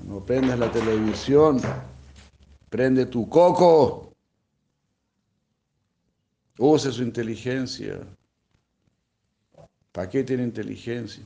[0.08, 1.60] No prendas la televisión,
[2.70, 4.14] prende tu coco.
[6.60, 8.00] Use su inteligencia.
[9.96, 11.26] ¿Para qué tiene inteligencia?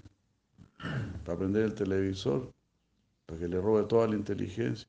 [1.26, 2.53] Para prender el televisor,
[3.26, 4.88] para que le robe toda la inteligencia,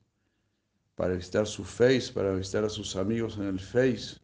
[0.93, 4.17] para visitar su Face, para visitar a sus amigos en el Face.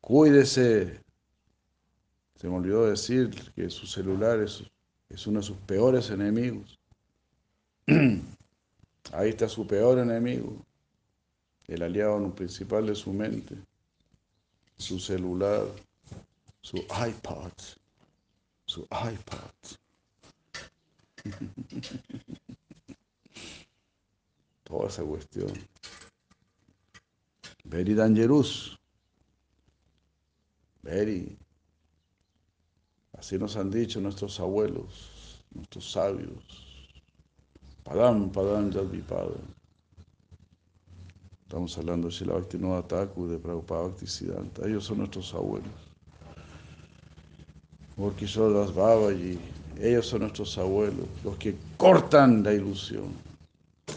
[0.00, 0.98] Cuídese.
[2.36, 4.64] Se me olvidó decir que su celular es
[5.10, 6.78] es uno de sus peores enemigos.
[9.12, 10.64] Ahí está su peor enemigo,
[11.66, 13.56] el aliado principal de su mente,
[14.78, 15.66] su celular,
[16.66, 17.52] su iPad,
[18.64, 19.54] su iPad.
[24.64, 25.52] Toda esa cuestión.
[27.62, 28.76] Very dangerous.
[30.82, 31.38] Very
[33.12, 36.90] Así nos han dicho nuestros abuelos, nuestros sabios.
[37.84, 39.36] Padam, padam, yadvipada.
[41.42, 44.66] Estamos hablando de Shila Bhaktivinoda Thakur, de Prabhupada Bhaktisiddhanta.
[44.66, 45.85] Ellos son nuestros abuelos.
[47.96, 49.38] Porque son las Babaji.
[49.80, 53.08] Ellos son nuestros abuelos, los que cortan la ilusión.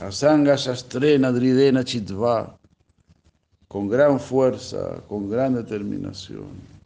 [0.02, 2.58] Asanga Shastrena Dridena Chitva.
[3.68, 6.80] Con gran fuerza, con gran determinación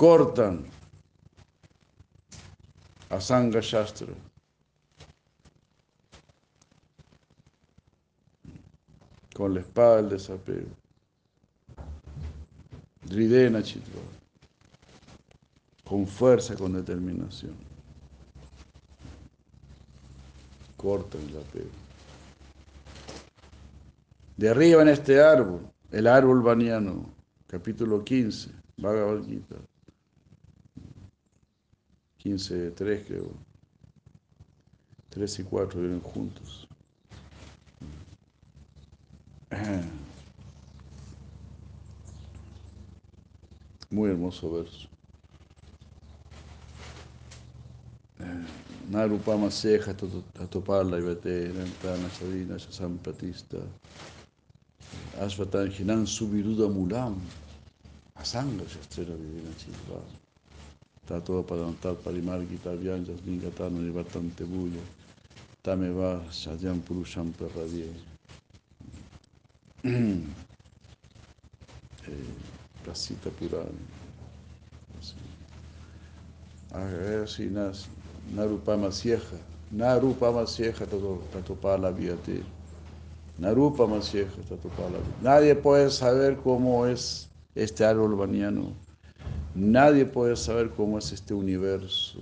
[0.00, 0.64] cortan
[3.10, 4.14] a Sangha Shastra.
[9.34, 10.70] Con la espada del desapego.
[13.02, 14.19] Dridena Chitva.
[15.90, 17.56] Con fuerza, con determinación.
[20.76, 21.68] Cortan el apego.
[24.36, 27.12] De arriba en este árbol, el árbol baniano,
[27.48, 29.56] capítulo 15, Bhagavad Gita.
[32.18, 33.32] 15, 3 creo.
[35.08, 36.68] 3 y 4 vienen juntos.
[43.90, 44.88] Muy hermoso verso.
[48.90, 53.62] Narupama Seja Tatopala Ivate Nantana Sadina Sampatista
[55.16, 57.14] Asvatanjinan Subiruda Mulam.
[58.18, 60.02] Asanga Shastrera Divina Chilva
[61.06, 64.82] Tato Padantat Parimargita Vyanjas Lingatana Nivartante Buya
[65.62, 67.94] Tameva Shayam Purusham Perradie
[72.82, 73.70] Prasita Purana.
[76.72, 77.48] Así
[78.34, 79.36] Narupama Sieja
[79.70, 82.42] Narupama Sieja Tatopala Viate
[83.38, 88.72] Narupama Sieja Tatopala Nadie puede saber cómo es este árbol baniano
[89.54, 92.20] Nadie puede saber cómo es este universo.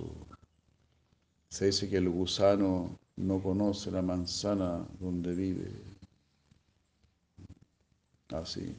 [1.49, 5.71] Se dice que el gusano no conoce la manzana donde vive.
[8.29, 8.75] Así.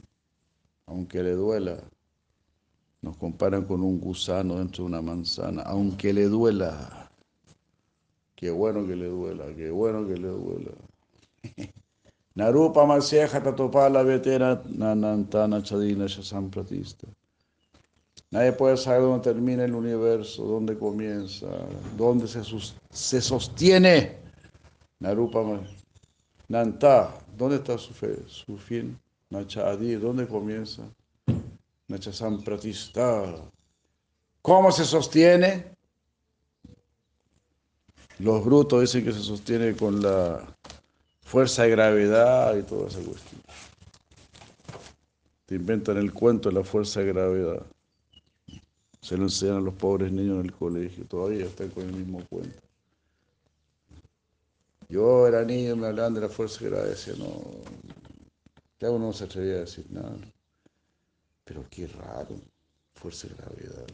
[0.85, 1.77] Aunque le duela.
[3.01, 5.61] Nos comparan con un gusano dentro de una manzana.
[5.63, 7.00] Aunque le duela.
[8.41, 10.71] Qué bueno que le duela, qué bueno que le duela.
[12.35, 16.07] Narupa Masyeja Tatopala Vetera Nanantana Chadina
[16.51, 17.07] Pratista.
[18.31, 21.47] Nadie puede saber dónde termina el universo, dónde comienza,
[21.95, 22.41] dónde se,
[22.89, 24.17] se sostiene.
[24.99, 25.61] Narupa
[26.47, 28.99] Nanta, ¿dónde está su, fe, su fin?
[29.29, 30.81] Nachadi, ¿dónde comienza?
[32.43, 33.35] Pratista.
[34.41, 35.70] ¿Cómo se sostiene?
[38.21, 40.45] Los brutos dicen que se sostiene con la
[41.23, 43.41] fuerza de gravedad y toda esa cuestión.
[45.47, 47.65] Te inventan el cuento de la fuerza de gravedad.
[49.01, 52.23] Se lo enseñan a los pobres niños en el colegio, todavía están con el mismo
[52.29, 52.61] cuento.
[54.87, 57.41] Yo era niño, me hablaban de la fuerza de gravedad, decía, no,
[58.79, 60.15] ya uno no se atrevía a decir nada.
[61.43, 62.35] Pero qué raro,
[62.93, 63.87] fuerza de gravedad.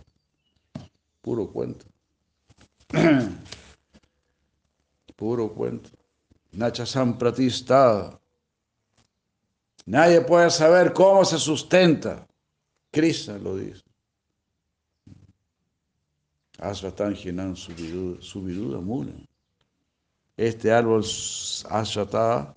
[1.21, 1.85] Puro cuento.
[5.17, 5.89] Puro cuento.
[6.53, 6.85] Nacha
[7.17, 8.17] Pratista.
[9.85, 12.25] Nadie puede saber cómo se sustenta.
[12.91, 13.83] Krishna lo dice.
[16.59, 19.13] Asvatan Jinan Subiduda Muna.
[20.35, 21.03] Este árbol
[21.69, 22.55] Asvata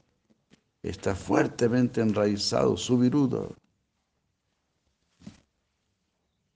[0.83, 3.49] está fuertemente enraizado, Subiruda.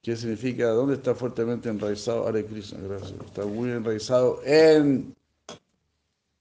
[0.03, 0.69] ¿Qué significa?
[0.69, 2.27] ¿Dónde está fuertemente enraizado?
[2.27, 3.15] Hare Krishna, gracias.
[3.25, 5.15] Está muy enraizado en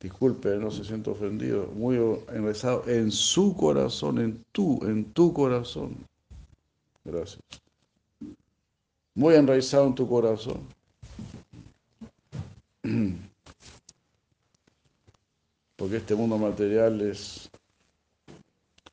[0.04, 1.96] disculpe, no se siente ofendido, muy
[2.28, 5.96] enraizado en su corazón, en tu, en tu corazón.
[7.06, 7.42] Gracias.
[9.16, 10.68] Muy enraizado en tu corazón.
[15.78, 17.50] Porque este mundo material es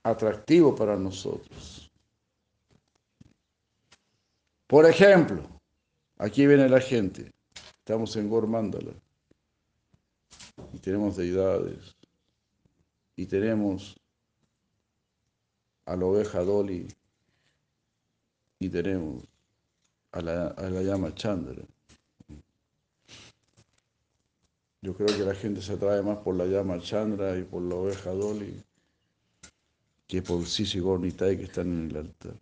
[0.04, 1.90] atractivo para nosotros.
[4.68, 5.42] Por ejemplo,
[6.18, 7.32] aquí viene la gente.
[7.80, 8.92] Estamos en Gormándala
[10.72, 11.96] y tenemos deidades,
[13.16, 14.00] y tenemos
[15.86, 16.88] a la oveja Dolly,
[18.58, 19.24] y tenemos
[20.12, 21.62] a la, a la llama Chandra.
[24.82, 27.74] Yo creo que la gente se atrae más por la llama Chandra y por la
[27.74, 28.62] oveja Dolly
[30.10, 32.34] que por Sisi Gornitai que están en el altar.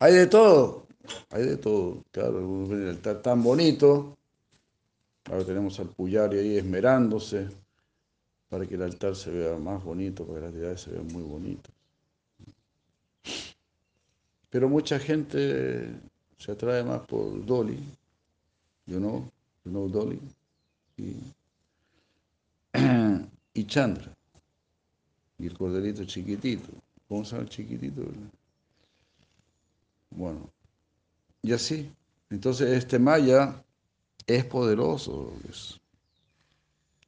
[0.00, 0.88] Hay de todo,
[1.30, 2.02] hay de todo.
[2.10, 2.40] Claro,
[2.72, 4.18] el altar tan bonito
[5.30, 7.48] Ahora tenemos al Puyari ahí esmerándose
[8.48, 11.22] para que el altar se vea más bonito, para que las deidades se vean muy
[11.22, 11.72] bonitas.
[14.50, 15.90] Pero mucha gente
[16.38, 17.78] se atrae más por Dolly,
[18.86, 19.28] know,
[19.64, 20.20] you know Dolly,
[20.96, 21.16] y,
[23.54, 24.14] y Chandra,
[25.38, 26.68] y el corderito chiquitito.
[27.08, 28.02] ¿Cómo se llama chiquitito?
[30.10, 30.48] Bueno,
[31.42, 31.90] y así.
[32.30, 33.62] Entonces este Maya
[34.26, 35.80] es poderoso, es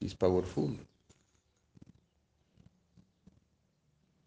[0.00, 0.78] is powerful.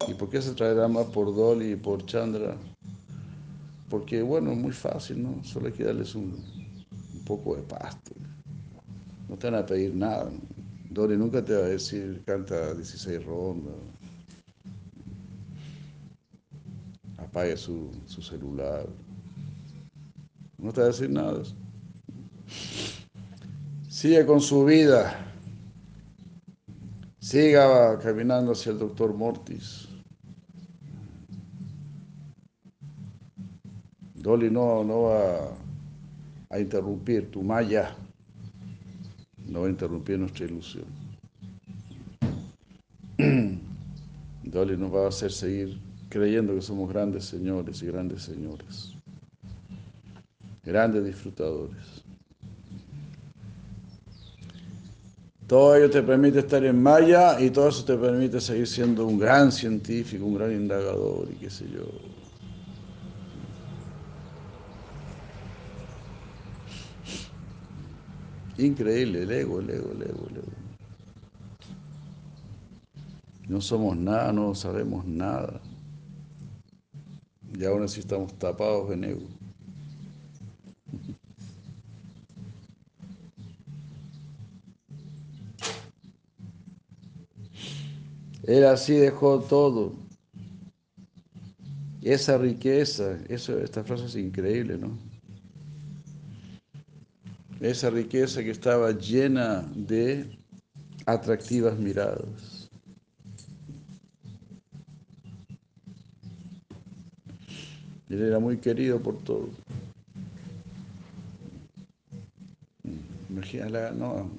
[0.08, 2.56] ¿Y por qué se traerá más por Dolly y por Chandra?
[3.88, 5.44] Porque, bueno, es muy fácil, ¿no?
[5.44, 6.36] Solo hay que darles un,
[7.24, 8.12] poco de pasto.
[9.28, 10.30] No te van a pedir nada.
[10.90, 13.74] Dolly nunca te va a decir, canta 16 rondas.
[17.16, 18.86] Apague su, su celular.
[20.58, 21.42] No te va a decir nada.
[23.88, 25.26] Sigue con su vida.
[27.20, 29.88] Siga caminando hacia el doctor Mortis.
[34.14, 35.56] Dolly no, no va
[36.50, 37.96] a interrumpir tu malla,
[39.46, 40.84] no va a interrumpir nuestra ilusión.
[44.44, 48.94] Dolly nos va a hacer seguir creyendo que somos grandes señores y grandes señores,
[50.64, 52.04] grandes disfrutadores.
[55.52, 59.18] Todo ello te permite estar en Maya y todo eso te permite seguir siendo un
[59.18, 61.82] gran científico, un gran indagador y qué sé yo.
[68.56, 70.52] Increíble, el ego, el ego, el ego, el ego.
[73.46, 75.60] No somos nada, no sabemos nada.
[77.54, 79.31] Y aún así estamos tapados en ego.
[88.44, 89.92] Él así dejó todo.
[92.02, 94.98] Esa riqueza, eso, esta frase es increíble, ¿no?
[97.60, 100.26] Esa riqueza que estaba llena de
[101.06, 102.68] atractivas miradas.
[108.08, 109.50] Él era muy querido por todos.
[113.96, 114.30] No,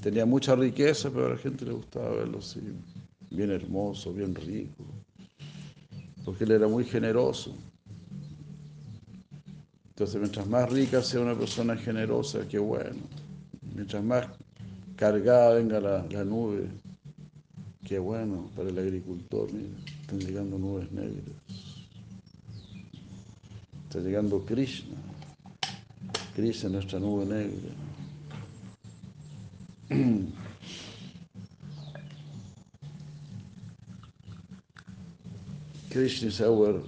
[0.00, 2.60] tenía mucha riqueza, pero a la gente le gustaba verlo así
[3.34, 4.84] bien hermoso, bien rico,
[6.24, 7.56] porque él era muy generoso.
[9.88, 13.00] Entonces, mientras más rica sea una persona generosa, qué bueno.
[13.74, 14.26] Mientras más
[14.96, 16.68] cargada venga la, nube,
[17.84, 19.52] qué bueno para el agricultor.
[19.52, 19.68] Mira,
[20.00, 21.36] están llegando nubes negras.
[23.84, 24.96] Está llegando Krishna.
[26.34, 27.74] Krishna, nuestra nube negra.
[35.92, 36.80] Krishna is our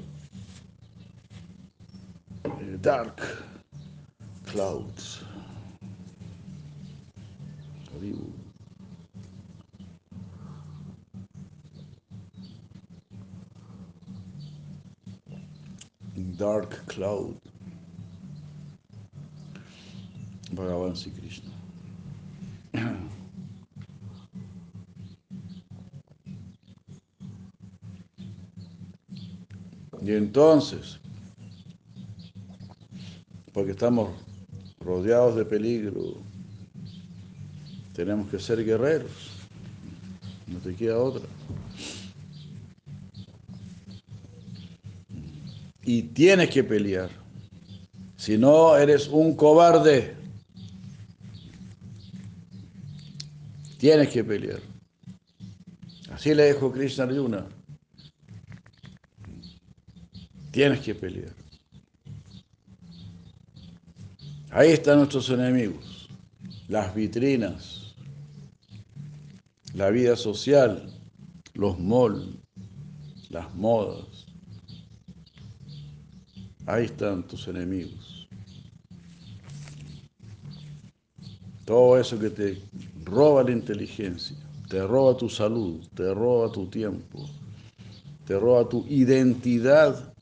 [2.47, 2.51] uh,
[2.81, 3.21] dark
[4.47, 5.23] clouds.
[16.39, 17.37] Dark cloud.
[20.55, 21.54] Bhagavan Sri Krishna.
[30.05, 31.01] Y entonces,
[33.55, 34.11] porque estamos
[34.79, 36.19] rodeados de peligro,
[37.95, 39.31] tenemos que ser guerreros,
[40.47, 41.27] no te queda otra.
[45.87, 47.09] Y tienes que pelear,
[48.19, 50.15] si no eres un cobarde,
[53.79, 54.61] tienes que pelear.
[56.13, 57.47] Así le dijo Krishna Arjuna.
[60.55, 61.35] Tienes que pelear.
[64.53, 66.09] Ahí están nuestros enemigos,
[66.69, 67.97] las vitrinas,
[69.75, 70.89] la vida social,
[71.55, 72.37] los malls,
[73.31, 74.27] las modas.
[76.67, 78.29] Ahí están tus enemigos.
[81.65, 82.63] Todo eso que te
[83.03, 84.37] roba la inteligencia,
[84.69, 87.29] te roba tu salud, te roba tu tiempo,
[88.25, 90.14] te roba tu identidad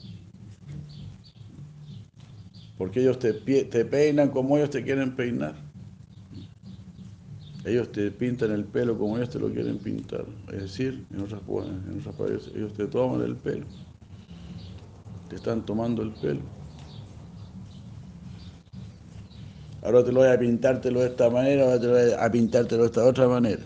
[2.83, 5.55] porque ellos te, peinan como ellos te quieren peinar.
[7.64, 10.24] Ellos te pintan el pelo como ellos te lo quieren pintar.
[10.49, 13.66] Es decir, en otras, en palabras, ellos te toman el pelo.
[15.28, 16.41] Te están tomando el pelo.
[19.83, 22.83] Ahora te lo voy a pintártelo de esta manera, ahora te lo voy a pintártelo
[22.83, 23.62] de esta otra manera.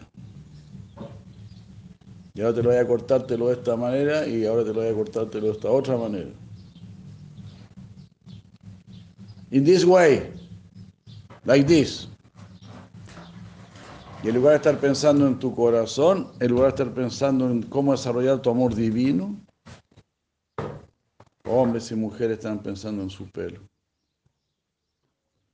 [2.35, 4.89] Y ahora te lo voy a cortártelo de esta manera y ahora te lo voy
[4.89, 6.29] a cortártelo de esta otra manera.
[9.51, 10.33] In this way,
[11.45, 12.09] like this.
[14.23, 17.63] Y en lugar de estar pensando en tu corazón, en lugar de estar pensando en
[17.63, 19.41] cómo desarrollar tu amor divino,
[21.45, 23.61] hombres y mujeres están pensando en su pelo.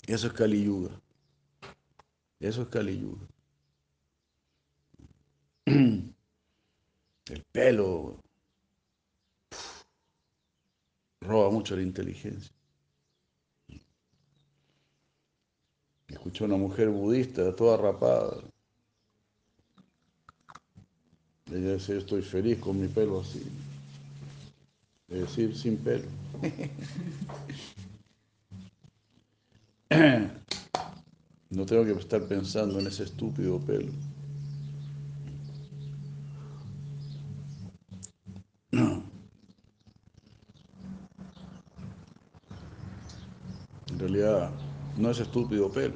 [0.07, 0.90] Eso es Kali Yuga.
[2.40, 3.26] Eso es Kali Yuga.
[5.66, 8.20] El pelo
[11.20, 12.53] roba mucho la inteligencia.
[16.12, 18.36] Escuché a una mujer budista, toda rapada.
[21.50, 23.42] Ella decía, estoy feliz con mi pelo así.
[25.08, 26.06] Es decir, sin pelo.
[31.50, 33.92] No tengo que estar pensando en ese estúpido pelo.
[43.90, 44.50] En realidad,
[44.97, 45.95] no es estúpido pelo.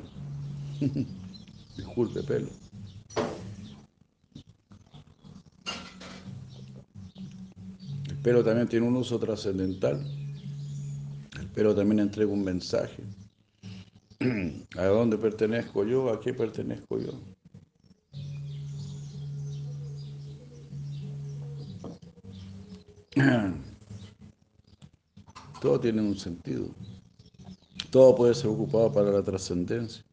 [1.77, 2.49] Disculpe, pelo.
[8.09, 10.01] El pelo también tiene un uso trascendental.
[11.39, 13.03] El pelo también entrega un mensaje.
[14.77, 16.11] ¿A dónde pertenezco yo?
[16.11, 17.13] ¿A qué pertenezco yo?
[25.61, 26.69] Todo tiene un sentido.
[27.97, 30.05] Todo puede ser ocupado para la trascendencia.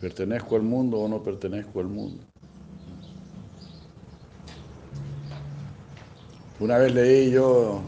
[0.00, 2.24] ¿Pertenezco al mundo o no pertenezco al mundo?
[6.58, 7.82] Una vez leí yo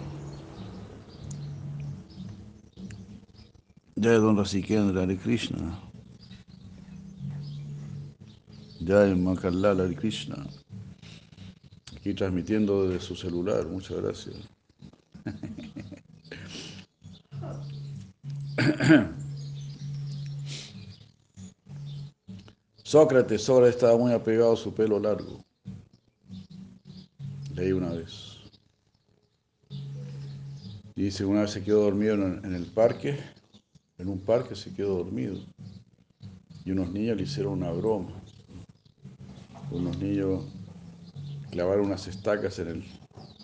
[3.97, 5.77] de Don Rasikendra de Krishna,
[8.79, 10.47] ya en Makalala de Krishna,
[11.97, 14.54] aquí transmitiendo desde su celular, muchas gracias.
[22.83, 25.43] Sócrates, Sócrates estaba muy apegado a su pelo largo.
[27.55, 28.37] Leí una vez.
[30.95, 33.19] Dice, una vez se quedó dormido en en el parque,
[33.99, 35.39] en un parque se quedó dormido.
[36.65, 38.11] Y unos niños le hicieron una broma.
[39.71, 40.45] Unos niños
[41.51, 42.85] clavaron unas estacas en el,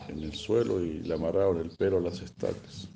[0.08, 2.88] en el suelo y le amarraron el pelo a las estacas.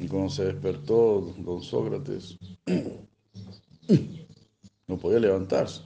[0.11, 2.37] cuando se despertó don Sócrates,
[4.87, 5.83] no podía levantarse.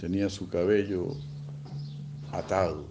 [0.00, 1.16] Tenía su cabello
[2.30, 2.86] atado,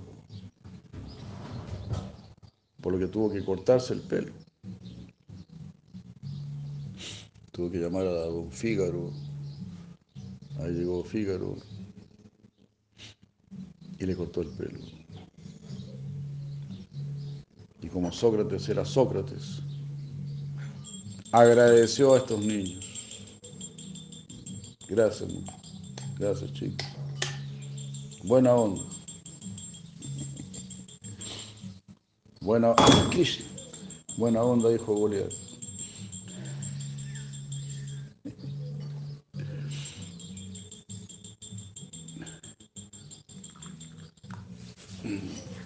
[2.82, 4.34] por lo que tuvo que cortarse el pelo.
[7.53, 9.13] Tuvo que llamar a don Fígaro.
[10.59, 11.55] Ahí llegó Fígaro
[13.97, 14.96] y le cortó el pelo.
[17.97, 19.59] Como Sócrates era Sócrates,
[21.31, 22.85] agradeció a estos niños.
[24.87, 25.33] Gracias,
[26.19, 26.85] gracias chicos.
[28.23, 28.83] Buena onda.
[32.39, 32.75] Buena,
[33.09, 33.47] Krishna.
[34.15, 35.33] Buena onda, dijo Goliat.
[45.03, 45.56] Hare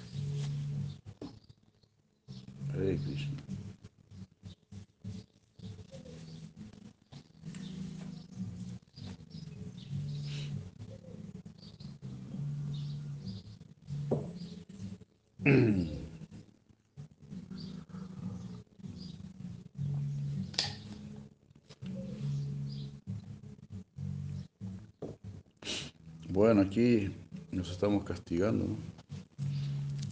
[26.60, 27.10] Aquí
[27.52, 28.78] nos estamos castigando, ¿no?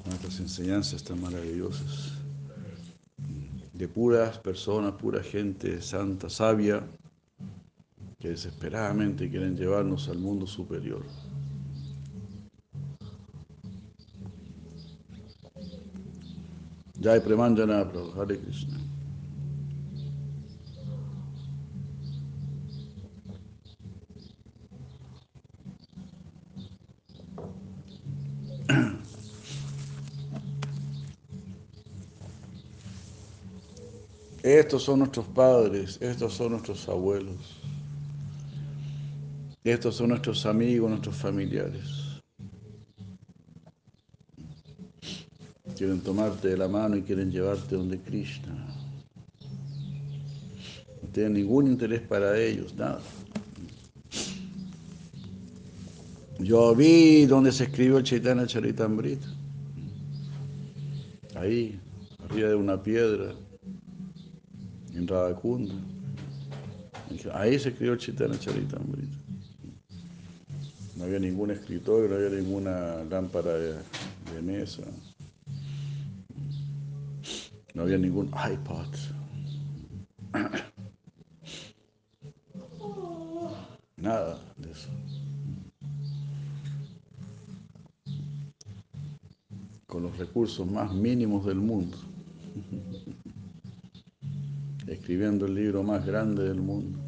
[0.05, 2.13] Nuestras enseñanzas tan maravillosas.
[3.73, 6.81] De puras personas, pura gente santa, sabia,
[8.19, 11.03] que desesperadamente quieren llevarnos al mundo superior.
[17.01, 17.81] Jai Premanjana
[18.17, 18.88] Hare Krishna.
[34.79, 37.35] Estos son nuestros padres, estos son nuestros abuelos,
[39.61, 42.21] estos son nuestros amigos, nuestros familiares.
[45.75, 48.55] Quieren tomarte de la mano y quieren llevarte donde Krishna.
[51.03, 53.01] No tienen ningún interés para ellos, nada.
[56.39, 59.27] Yo vi donde se escribió el Chaitanya Charitamrita.
[61.35, 61.77] Ahí,
[62.29, 63.35] arriba de una piedra,
[67.33, 69.17] Ahí se escribió el Chaitanya Charitamrita.
[70.95, 74.83] No había ningún escritorio, no había ninguna lámpara de, de mesa.
[77.73, 78.87] No había ningún iPod.
[83.97, 84.89] Nada de eso.
[89.87, 91.97] Con los recursos más mínimos del mundo.
[95.09, 96.99] Escribiendo el libro más grande del mundo.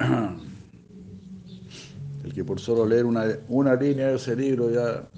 [2.24, 5.08] El que por solo leer una, una línea de ese libro ya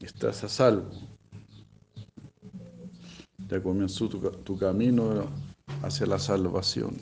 [0.00, 0.90] estás a salvo.
[3.48, 5.26] Ya comenzó tu, tu camino
[5.82, 6.96] hacia la salvación.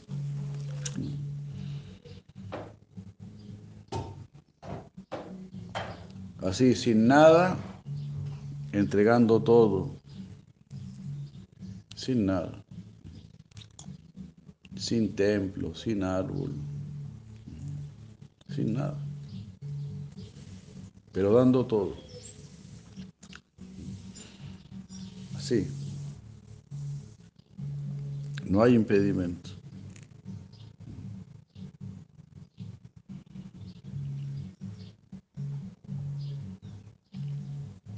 [6.42, 7.56] Así, sin nada,
[8.74, 10.00] entregando todo.
[11.94, 12.64] Sin nada.
[14.76, 16.52] Sin templo, sin árbol.
[18.54, 18.98] Sin nada.
[21.12, 21.94] Pero dando todo.
[25.38, 25.68] Sí.
[28.44, 29.50] No hay impedimento.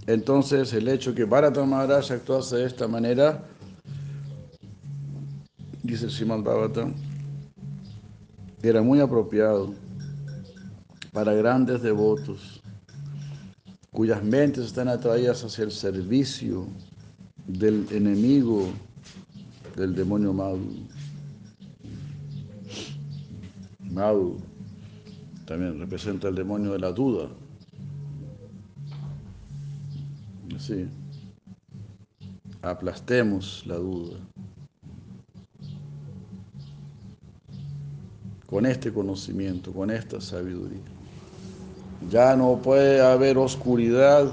[0.06, 3.42] Entonces, el hecho que Bharata Maharaj actuase de esta manera,
[5.82, 6.88] dice Simon Bhavata,
[8.62, 9.74] era muy apropiado
[11.12, 12.62] para grandes devotos
[13.90, 16.66] cuyas mentes están atraídas hacia el servicio
[17.46, 18.68] del enemigo
[19.74, 20.86] del demonio Madhu.
[23.80, 24.36] Madhu
[25.46, 27.28] también representa el demonio de la duda.
[30.66, 30.88] Así.
[32.60, 34.18] Aplastemos la duda.
[38.46, 40.80] Con este conocimiento, con esta sabiduría.
[42.10, 44.32] Ya no puede haber oscuridad.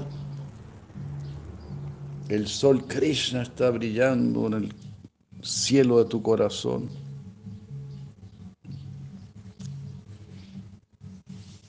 [2.28, 4.74] El sol Krishna está brillando en el
[5.40, 6.88] cielo de tu corazón.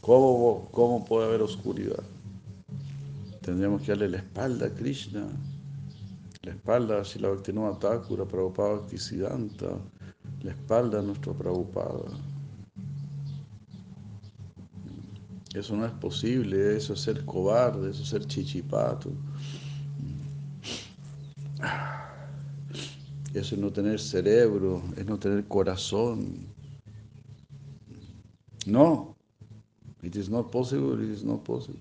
[0.02, 2.04] ¿Cómo, cómo puede haber oscuridad?
[3.46, 5.28] Tendríamos que darle la espalda a Krishna,
[6.42, 9.78] la espalda a Sila Bhaktivinoda Thakura, Prabhupada Bhaktisiddhanta,
[10.42, 12.10] la espalda a nuestro Prabhupada.
[15.54, 19.12] Eso no es posible, eso es ser cobarde, eso es ser chichipato.
[23.36, 26.48] Eso es no tener cerebro, es no tener corazón.
[28.66, 29.16] No,
[30.02, 31.80] it is not possible, it is not possible.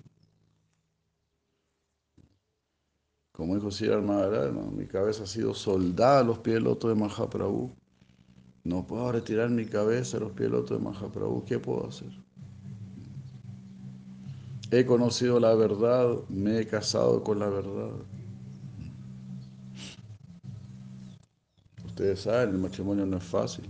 [3.35, 6.95] Como dijo Sri Maharaj, mi cabeza ha sido soldada a los pies del loto de
[6.95, 7.73] Mahaprabhu.
[8.63, 11.45] No puedo retirar mi cabeza a los pies del loto de Mahaprabhu.
[11.45, 12.13] ¿Qué puedo hacer?
[14.71, 17.91] He conocido la verdad, me he casado con la verdad.
[21.85, 23.65] Ustedes saben, el matrimonio no es fácil.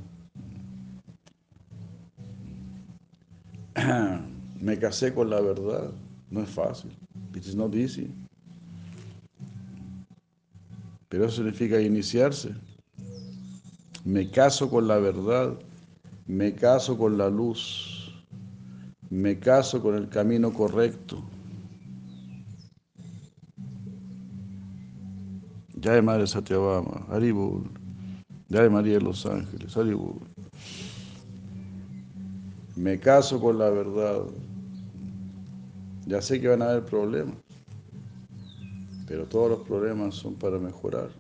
[4.60, 5.90] Me casé con la verdad,
[6.30, 6.90] no es fácil.
[7.34, 8.10] It is not easy.
[11.14, 12.52] Pero eso significa iniciarse.
[14.04, 15.54] Me caso con la verdad,
[16.26, 18.12] me caso con la luz,
[19.10, 21.22] me caso con el camino correcto.
[25.76, 27.06] Ya de Madre Satyabama.
[28.48, 30.18] Ya de María de los Ángeles, Haribul.
[32.74, 34.24] Me caso con la verdad.
[36.06, 37.36] Ya sé que van a haber problemas,
[39.07, 41.11] pero todos los problemas son para mejorar.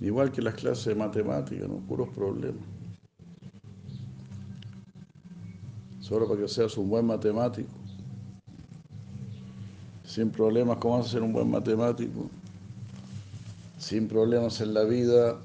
[0.00, 1.76] Igual que las clases de matemáticas, ¿no?
[1.78, 2.62] Puros problemas.
[6.00, 7.68] Solo para que seas un buen matemático.
[10.04, 12.30] Sin problemas, ¿cómo vas a ser un buen matemático?
[13.78, 15.40] Sin problemas en la vida,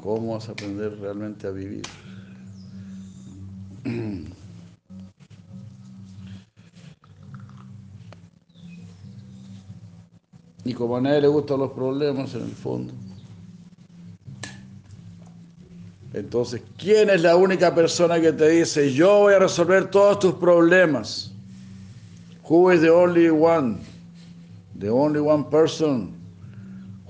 [0.00, 1.82] ¿cómo vas a aprender realmente a vivir?
[10.74, 12.92] Como a nadie le gustan los problemas, en el fondo.
[16.12, 20.34] Entonces, ¿quién es la única persona que te dice, yo voy a resolver todos tus
[20.34, 21.32] problemas?
[22.48, 23.80] Who is the only one?
[24.78, 26.14] The only one person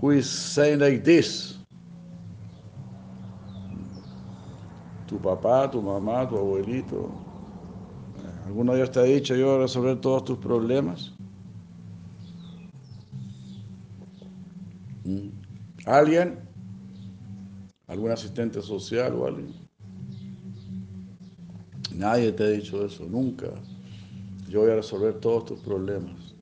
[0.01, 1.59] who is saying like this?
[5.07, 7.11] Tu papá, tu mamá, tu abuelito.
[8.47, 11.14] ¿Alguno de ellos te ha dicho, yo voy a resolver todos tus problemas?
[15.87, 16.39] ¿Alguien?
[17.87, 19.55] ¿Algún asistente social o alguien?
[21.95, 23.47] Nadie te ha dicho eso, nunca.
[24.49, 26.35] Yo voy a resolver todos tus problemas.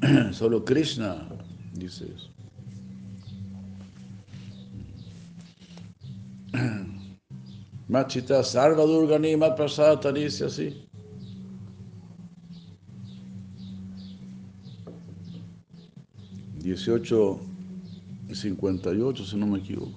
[0.32, 1.28] Solo Krishna
[1.74, 2.30] dice eso.
[7.88, 10.89] Machita Sarva Durgani Mat Prasada dice así.
[16.62, 17.40] Dieciocho
[18.32, 19.92] cincuenta y ocho, si no me equivoco.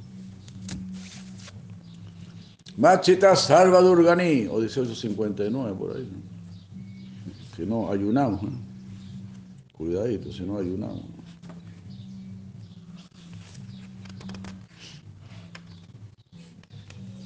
[2.78, 6.08] Machita Salva Durgani, o 1859 por ahí.
[7.56, 8.42] Si no, ayunamos.
[9.74, 11.04] Cuidadito, si no ayunamos.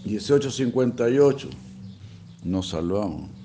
[0.04, 1.50] Dieciocho cincuenta y ocho,
[2.44, 3.37] nos salvamos.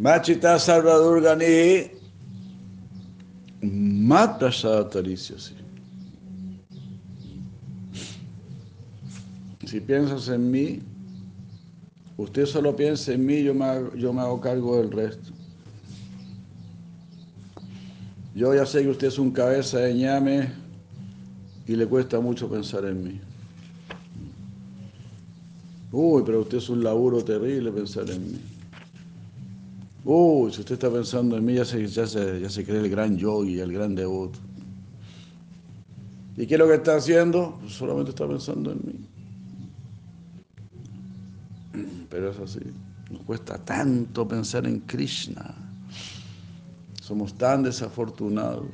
[0.00, 1.90] Machita Salvadurgani
[3.60, 5.36] mata Sataricia.
[9.66, 10.80] Si piensas en mí,
[12.16, 15.32] usted solo piensa en mí, yo me, hago, yo me hago cargo del resto.
[18.34, 20.50] Yo ya sé que usted es un cabeza de ñame
[21.66, 23.20] y le cuesta mucho pensar en mí.
[25.92, 28.49] Uy, pero usted es un laburo terrible pensar en mí.
[30.04, 32.88] Uy, si usted está pensando en mí, ya se, ya se, ya se cree el
[32.88, 34.38] gran yogi, el gran devoto.
[36.36, 37.58] ¿Y qué es lo que está haciendo?
[37.60, 38.94] Pues solamente está pensando en mí.
[42.08, 42.60] Pero es así.
[43.10, 45.54] Nos cuesta tanto pensar en Krishna.
[47.02, 48.70] Somos tan desafortunados.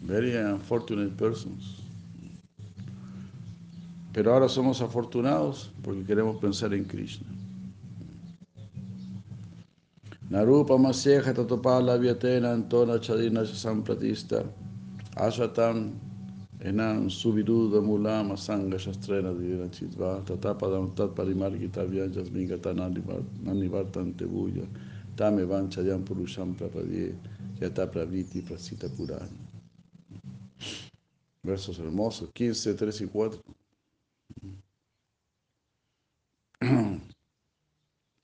[0.00, 1.83] Very unfortunate persons.
[4.14, 7.26] Pero ahora somos afortunados porque queremos pensar en Krishna.
[10.30, 14.44] Narupa Masyeja Tatopala Vyatena Antona Chadina Sampratista
[15.16, 15.92] Ashatam
[16.60, 24.66] Enan Subiruda Mulama Sanga Shastrena Divina Chitva Tatapadam Tat Parimargita Vyanjas Mingata Nanivartan Tebuya
[25.16, 27.14] Tame Vanchayam Purusham Prapadye
[27.60, 29.28] Yata Praviti Prasita Purana
[31.42, 33.63] Versos hermosos, 15, 3 y 4.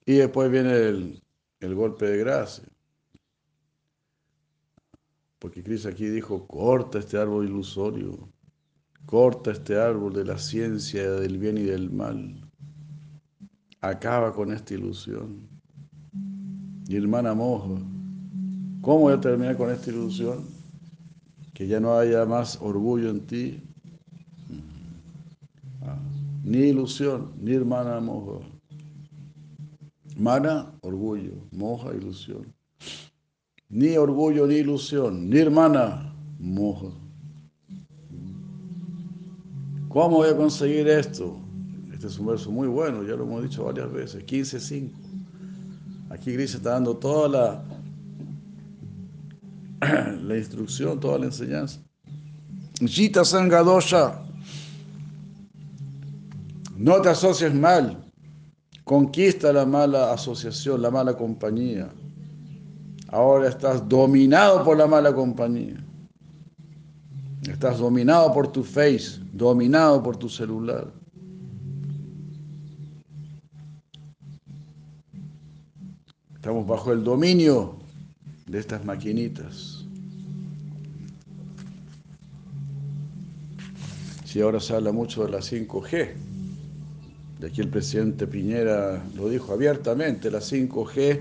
[0.06, 1.22] Y después viene el,
[1.60, 2.64] el golpe de gracia.
[5.38, 8.28] Porque Cristo aquí dijo, corta este árbol ilusorio,
[9.06, 12.50] corta este árbol de la ciencia del bien y del mal,
[13.80, 15.48] acaba con esta ilusión.
[16.88, 17.80] Y hermana moja,
[18.82, 20.46] ¿cómo voy a terminar con esta ilusión?
[21.54, 23.62] Que ya no haya más orgullo en ti,
[26.42, 28.44] ni ilusión, ni hermana moja.
[30.16, 32.52] Mana, orgullo, moja, ilusión.
[33.68, 36.88] Ni orgullo ni ilusión, ni hermana, moja.
[39.88, 41.36] ¿Cómo voy a conseguir esto?
[41.92, 44.90] Este es un verso muy bueno, ya lo hemos dicho varias veces, 15.5.
[46.10, 47.64] Aquí Gris está dando toda la,
[50.22, 51.80] la instrucción, toda la enseñanza.
[53.24, 54.22] Sangadosha,
[56.80, 58.10] no te asocies mal,
[58.90, 61.88] Conquista la mala asociación, la mala compañía.
[63.06, 65.76] Ahora estás dominado por la mala compañía.
[67.48, 70.92] Estás dominado por tu face, dominado por tu celular.
[76.34, 77.76] Estamos bajo el dominio
[78.46, 79.84] de estas maquinitas.
[84.24, 86.29] Si ahora se habla mucho de la 5G,
[87.40, 91.20] de aquí el presidente Piñera lo dijo abiertamente, la 5G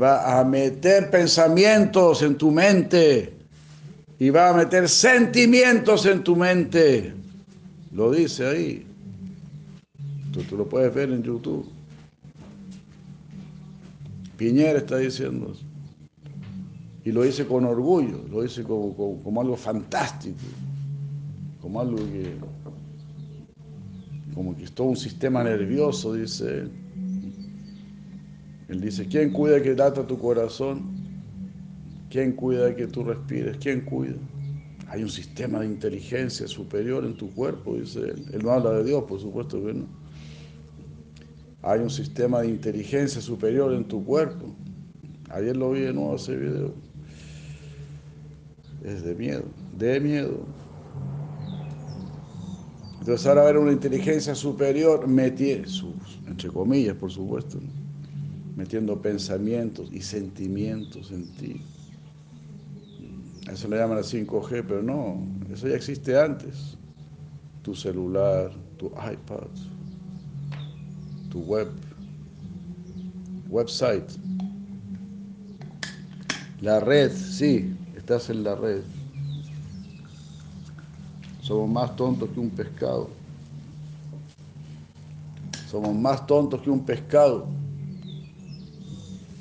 [0.00, 3.34] va a meter pensamientos en tu mente
[4.18, 7.12] y va a meter sentimientos en tu mente.
[7.92, 8.86] Lo dice ahí.
[10.32, 11.68] Tú, tú lo puedes ver en YouTube.
[14.38, 15.64] Piñera está diciendo eso.
[17.04, 20.36] Y lo dice con orgullo, lo dice como, como, como algo fantástico,
[21.60, 22.34] como algo que
[24.34, 26.70] como que es todo un sistema nervioso, dice él.
[28.68, 30.82] Él dice, ¿quién cuida que lata tu corazón?
[32.08, 33.56] ¿Quién cuida que tú respires?
[33.58, 34.16] ¿Quién cuida?
[34.88, 38.24] Hay un sistema de inteligencia superior en tu cuerpo, dice él.
[38.32, 39.86] Él no habla de Dios, por supuesto que no.
[41.62, 44.54] Hay un sistema de inteligencia superior en tu cuerpo.
[45.30, 46.74] Ayer lo vi de nuevo ese video.
[48.84, 49.44] Es de miedo,
[49.76, 50.46] de miedo.
[53.00, 55.68] Entonces ahora ver una inteligencia superior, metiendo,
[56.26, 57.58] entre comillas, por supuesto,
[58.56, 61.62] metiendo pensamientos y sentimientos en ti.
[63.50, 66.76] Eso le llaman la 5G, pero no, eso ya existe antes.
[67.62, 69.48] Tu celular, tu iPad,
[71.30, 71.68] tu web,
[73.48, 74.08] website,
[76.60, 78.82] la red, sí, estás en la red.
[81.42, 83.08] Somos más tontos que un pescado.
[85.70, 87.46] Somos más tontos que un pescado.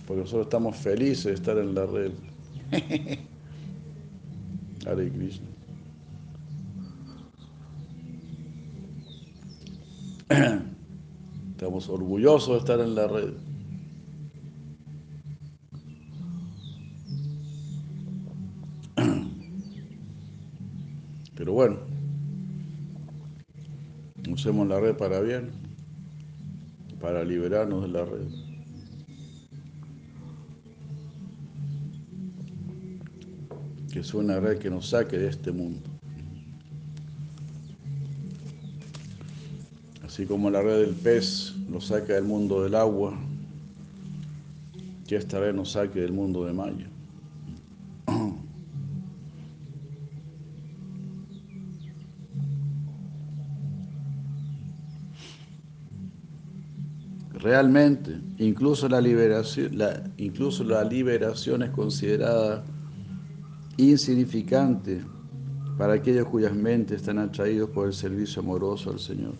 [0.08, 2.12] Porque nosotros estamos felices de estar en la red.
[4.86, 5.48] Hare Krishna.
[11.52, 13.34] Estamos orgullosos de estar en la red.
[21.36, 21.89] Pero bueno,
[24.40, 25.50] usemos la red para bien,
[27.02, 28.28] para liberarnos de la red.
[33.92, 35.82] Que es una red que nos saque de este mundo.
[40.06, 43.20] Así como la red del pez nos saca del mundo del agua,
[45.06, 46.88] que esta red nos saque del mundo de Maya.
[57.50, 59.72] Realmente, incluso la liberación,
[60.18, 62.64] incluso la liberación es considerada
[63.76, 65.04] insignificante
[65.76, 69.34] para aquellos cuyas mentes están atraídos por el servicio amoroso al Señor.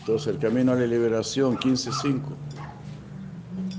[0.00, 2.20] Entonces el camino a la liberación 15.5,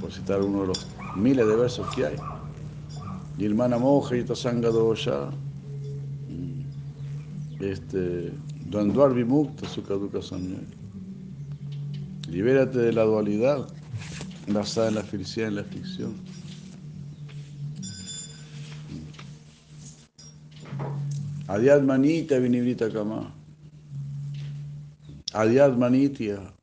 [0.02, 2.16] por citar uno de los miles de versos que hay.
[3.38, 5.30] Nirmana Moja y Tasanga Dosha
[7.60, 8.32] este,
[8.70, 10.64] Dvandvar Vimukta Sukaduka Samyaya.
[12.30, 13.68] Libérate de la dualidad
[14.48, 16.16] basada en la felicidad y en la aflicción.
[21.48, 23.34] Adhyatmanitya Vinivrita Kama.
[25.34, 26.54] Adhyatmanitya,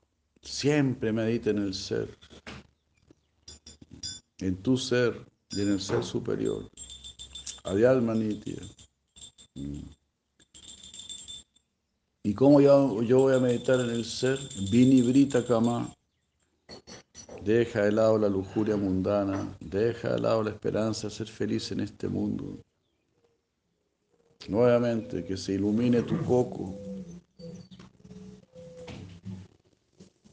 [0.43, 2.09] siempre medita en el ser,
[4.39, 6.69] en tu ser y en el ser superior.
[7.65, 8.63] Adhyatmanitya.
[12.27, 14.37] ¿Y cómo yo, yo voy a meditar en el ser?
[14.69, 15.95] Vinivrita Kama.
[17.45, 21.79] Deja de lado la lujuria mundana, deja de lado la esperanza de ser feliz en
[21.79, 22.59] este mundo.
[24.49, 26.75] Nuevamente, que se ilumine tu coco,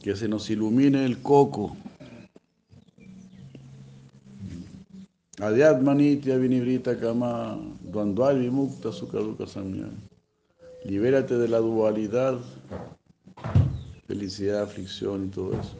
[0.01, 1.77] que se nos ilumine el coco.
[5.39, 9.91] Adhyatmanitya vinibrita kama dvandvar vimukta sukaduka samya.
[10.85, 12.39] Libérate de la dualidad,
[14.05, 15.77] felicidad, aflicción y todo eso.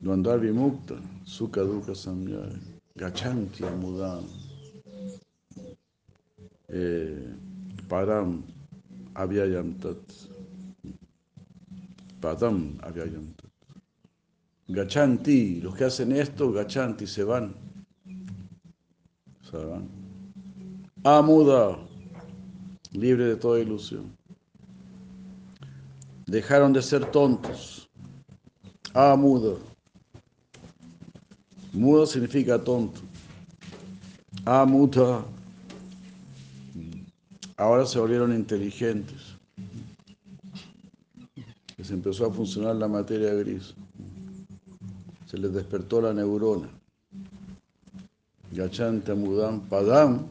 [0.00, 0.94] Dvandvar vimukta
[1.24, 2.40] sukaduka samya.
[2.96, 4.24] Gachanti amudam.
[6.68, 7.34] Eh,
[7.86, 8.42] param
[9.14, 9.98] avyayam tat.
[12.20, 13.50] Padam avyayam tat.
[14.68, 17.54] Gachanti, los que hacen esto, Gachanti, se van.
[19.50, 19.88] Se van.
[21.04, 21.87] Amuda,
[23.00, 24.16] libre de toda ilusión.
[26.26, 27.88] Dejaron de ser tontos.
[28.94, 29.58] Amuda.
[31.72, 33.00] Muda significa tonto.
[34.44, 35.24] Amuda.
[37.56, 39.36] Ahora se volvieron inteligentes.
[41.76, 43.74] Les empezó a funcionar la materia gris
[45.28, 46.68] se les despertó la neurona.
[48.50, 50.26] Gachanta mudam padam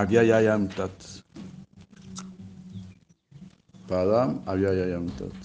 [0.00, 1.24] avyayayam tat.
[3.88, 5.38] Padam avyayayam tat.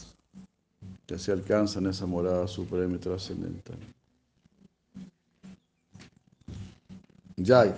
[1.07, 3.77] Que se alcanzan esa morada suprema y trascendental.
[7.37, 7.73] Yay.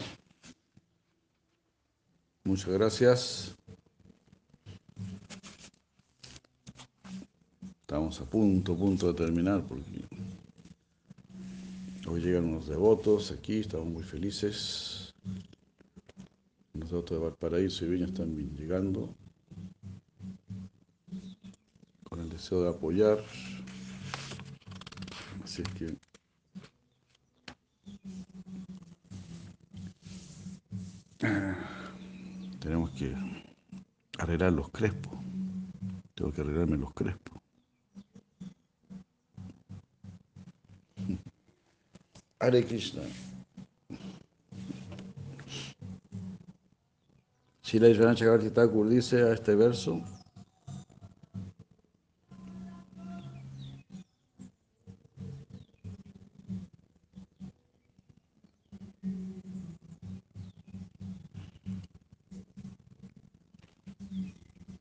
[2.44, 3.56] Muchas gracias.
[7.82, 10.06] Estamos a punto, punto de terminar porque
[12.08, 15.05] hoy llegan unos devotos aquí, estamos muy felices.
[16.80, 19.16] Los devotos de Valparaíso y Viña están llegando
[22.04, 23.24] con el deseo de apoyar.
[25.42, 25.96] Así es que
[32.60, 33.16] tenemos que
[34.18, 35.14] arreglar los crespos.
[36.14, 37.42] Tengo que arreglarme los crespos.
[42.40, 43.04] Hare Krishna.
[47.66, 50.00] Shila Ishvara Chakravarti Thakur dice a este verso.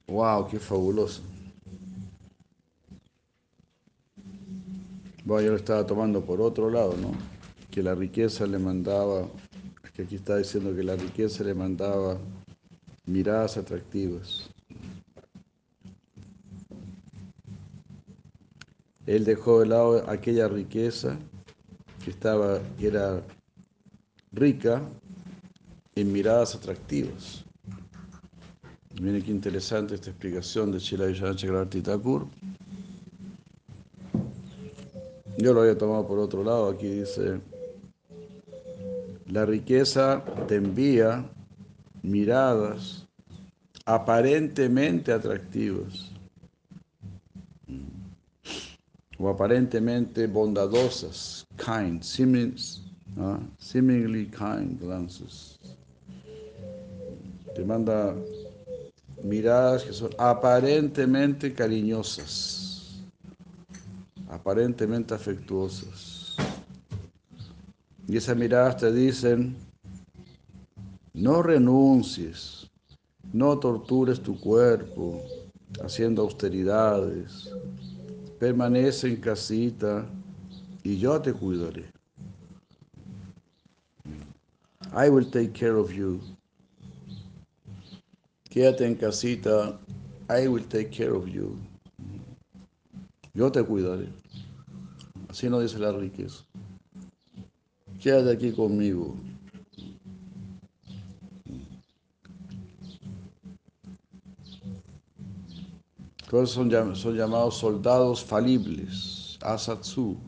[0.07, 1.23] Wow, qué fabuloso.
[5.25, 7.13] Bueno, yo lo estaba tomando por otro lado, ¿no?
[7.71, 9.27] Que la riqueza le mandaba,
[9.83, 12.19] es que aquí está diciendo que la riqueza le mandaba
[13.15, 14.51] miradas atractivas.
[19.07, 21.17] Él dejó de lado aquella riqueza
[22.05, 23.23] que estaba, que era
[24.33, 24.83] rica
[25.95, 27.45] en miradas atractivas.
[29.01, 32.27] Miren qué interesante esta explicación de Shila Chakravarti Thakur.
[35.39, 37.41] Yo lo había tomado por otro lado, aquí dice,
[39.27, 41.25] la riqueza te envía
[42.05, 43.07] miradas
[43.85, 46.11] aparentemente atractivas
[49.19, 55.59] o aparentemente bondadosas, kind, seemingly kind glances.
[57.55, 58.15] Te manda
[59.23, 62.65] miradas que son aparentemente cariñosas
[64.35, 66.37] aparentemente afectuosas.
[68.07, 69.57] Y esas miradas te dicen,
[71.15, 72.69] no renuncies,
[73.33, 75.23] no tortures tu cuerpo
[75.81, 77.53] haciendo austeridades,
[78.39, 80.07] permanece en casita
[80.83, 81.85] y yo te cuidaré.
[84.93, 86.21] I will take care of you.
[88.51, 89.79] Quédate en casita,
[90.29, 91.57] I will take care of you.
[93.35, 94.09] Yo te cuidaré.
[95.29, 96.45] Así no dice la riqueza.
[98.01, 99.17] Quédate aquí conmigo.
[106.47, 110.19] Son llamados soldados falibles, asatsu.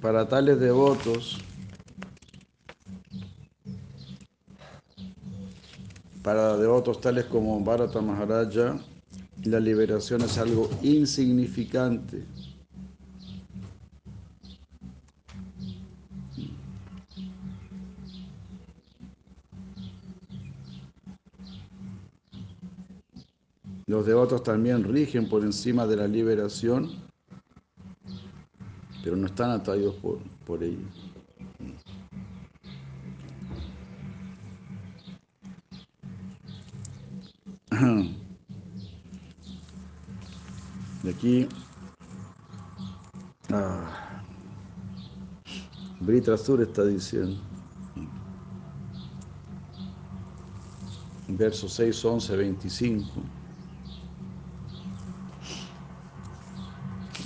[0.00, 1.38] Para tales devotos,
[6.24, 8.80] para devotos tales como Bharata Maharaja,
[9.44, 12.24] la liberación es algo insignificante.
[23.92, 26.92] Los devotos también rigen por encima de la liberación,
[29.04, 30.78] pero no están atraídos por, por ello.
[41.02, 41.46] De aquí,
[43.50, 44.22] ah,
[46.00, 47.38] Britra Sur está diciendo,
[51.28, 53.41] verso 6, 11, 25.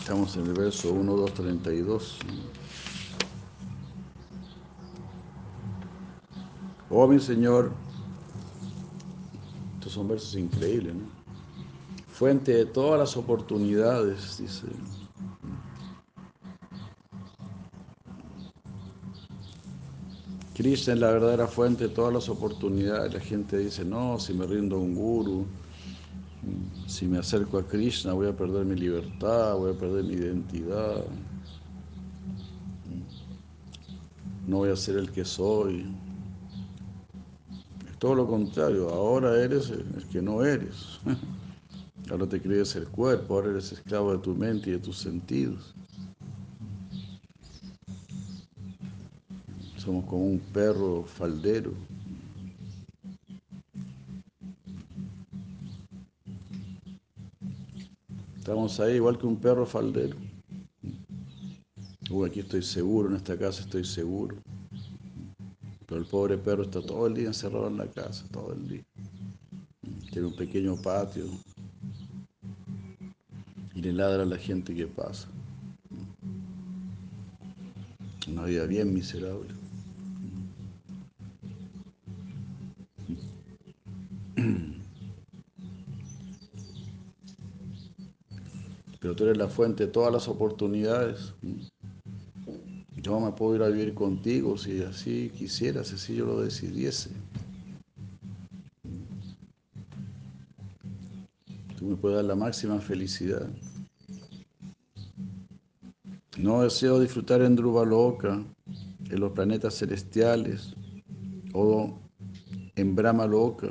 [0.07, 2.19] Estamos en el verso 1, 2, 32.
[6.91, 7.73] Oh mi Señor,
[9.75, 11.07] estos son versos increíbles, ¿no?
[12.07, 14.69] Fuente de todas las oportunidades, dice.
[20.55, 23.13] Krishna es la verdadera fuente de todas las oportunidades.
[23.13, 25.49] La gente dice, no, si me rindo a un guru,
[26.87, 31.05] si me acerco a Krishna voy a perder mi libertad, voy a perder mi identidad,
[34.47, 35.87] no voy a ser el que soy.
[37.91, 41.01] Es todo lo contrario, ahora eres el que no eres.
[42.09, 45.75] Ahora te crees el cuerpo, ahora eres esclavo de tu mente y de tus sentidos.
[49.77, 51.73] Somos como un perro faldero.
[58.47, 60.17] Estamos ahí igual que un perro faldero.
[62.09, 64.37] Uy, aquí estoy seguro, en esta casa estoy seguro.
[65.85, 68.85] Pero el pobre perro está todo el día encerrado en la casa, todo el día.
[70.13, 71.25] Tiene un pequeño patio
[73.75, 75.27] y le ladra a la gente que pasa.
[78.29, 79.53] Una vida bien miserable.
[89.07, 91.33] Pero tú eres la fuente de todas las oportunidades.
[92.97, 97.11] Yo me puedo ir a vivir contigo si así quisieras, si así yo lo decidiese.
[101.79, 103.49] Tú me puedes dar la máxima felicidad.
[106.37, 108.43] No deseo disfrutar en Loka,
[109.09, 110.75] en los planetas celestiales
[111.53, 111.97] o
[112.75, 113.69] en Brahma Loka,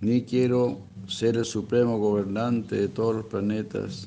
[0.00, 0.78] ni quiero
[1.08, 4.06] ser el supremo gobernante de todos los planetas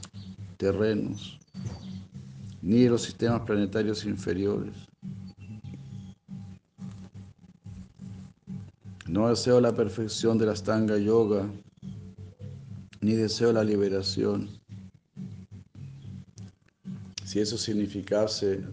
[0.64, 1.38] terrenos,
[2.62, 4.74] ni de los sistemas planetarios inferiores.
[9.06, 11.46] No deseo la perfección de la Stanga Yoga,
[13.02, 14.48] ni deseo la liberación.
[17.26, 18.64] Si eso significase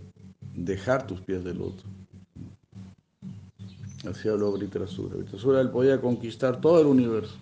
[0.55, 1.89] dejar tus pies del otro.
[4.09, 5.17] Así habló Britrasura.
[5.17, 7.37] Britrasura él podía conquistar todo el universo.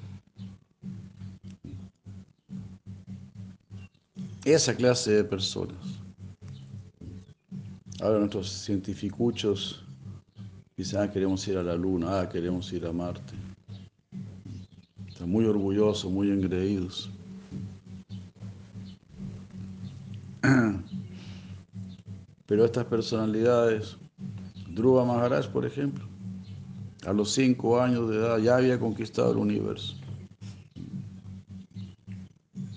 [4.55, 5.77] Esa clase de personas.
[8.01, 9.85] Ahora nuestros cientificuchos
[10.75, 13.35] dicen, ah, queremos ir a la luna, ah, queremos ir a Marte.
[15.07, 17.11] Están muy orgullosos, muy engreídos.
[22.47, 23.99] Pero estas personalidades,
[24.71, 26.09] Dhruva Maharaj, por ejemplo,
[27.05, 29.95] a los cinco años de edad ya había conquistado el universo.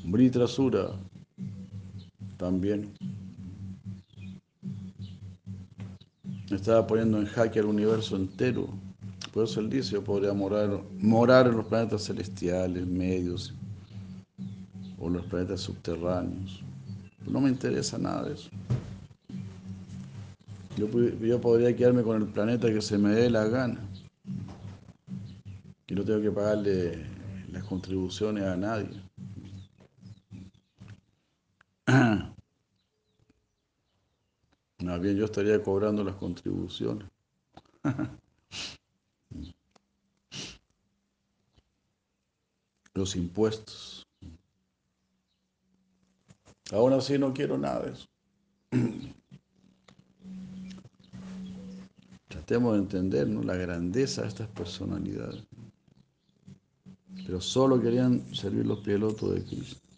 [0.04, 0.92] Britrasura
[2.42, 2.92] también
[6.50, 8.68] estaba poniendo en jaque el universo entero.
[9.32, 13.54] Por eso él dice, yo podría morar, morar en los planetas celestiales, medios,
[14.98, 16.64] o los planetas subterráneos.
[17.28, 18.50] No me interesa nada eso.
[20.76, 23.80] Yo, yo podría quedarme con el planeta que se me dé la gana.
[25.88, 27.06] Y no tengo que pagarle
[27.52, 29.01] las contribuciones a nadie.
[34.92, 37.08] Más bien yo estaría cobrando las contribuciones.
[42.94, 44.06] Los impuestos.
[46.74, 48.06] Aún así no quiero nada de eso.
[52.28, 53.44] tratemos de entender ¿no?
[53.44, 55.42] la grandeza de estas personalidades.
[57.26, 59.91] Pero solo querían servir los pilotos de Krishna.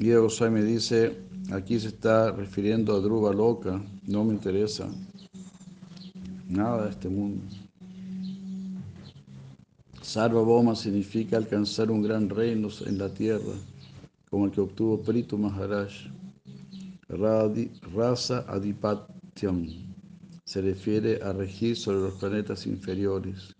[0.00, 1.14] Guido Goswami me dice,
[1.52, 4.88] aquí se está refiriendo a Druva Loca, no me interesa
[6.48, 7.42] nada de este mundo.
[10.00, 13.52] Sarvabhauma significa alcanzar un gran reino en la tierra,
[14.30, 15.92] como el que obtuvo Pritu Maharaj.
[17.94, 19.66] Rasa Adipatyam
[20.46, 23.54] se refiere a regir sobre los planetas inferiores,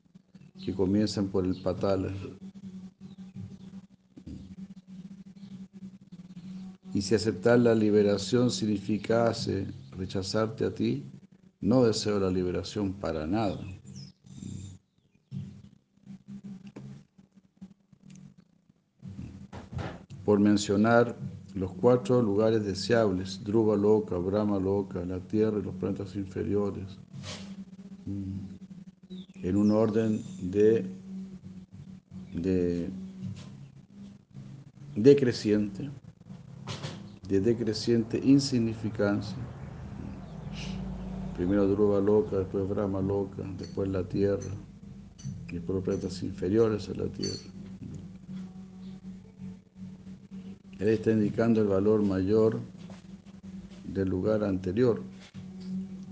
[0.64, 2.10] que comienzan por el Patala.
[7.00, 9.66] Y si aceptar la liberación significase
[9.96, 11.02] rechazarte a ti,
[11.62, 13.58] no deseo la liberación para nada.
[20.26, 21.16] Por mencionar
[21.54, 26.98] los cuatro lugares deseables, Dhruva Loka, Brahma Loka, la Tierra y los planetas inferiores,
[28.04, 30.84] mm, en un orden de,
[32.34, 32.90] de
[34.94, 35.88] decreciente,
[37.30, 39.36] de decreciente insignificancia.
[41.36, 44.50] Primero Dhruva Loka, después Brahma Loka, después la Tierra,
[45.48, 47.38] y después inferiores a la Tierra.
[50.80, 52.58] Él está indicando el valor mayor
[53.84, 55.00] del lugar anterior.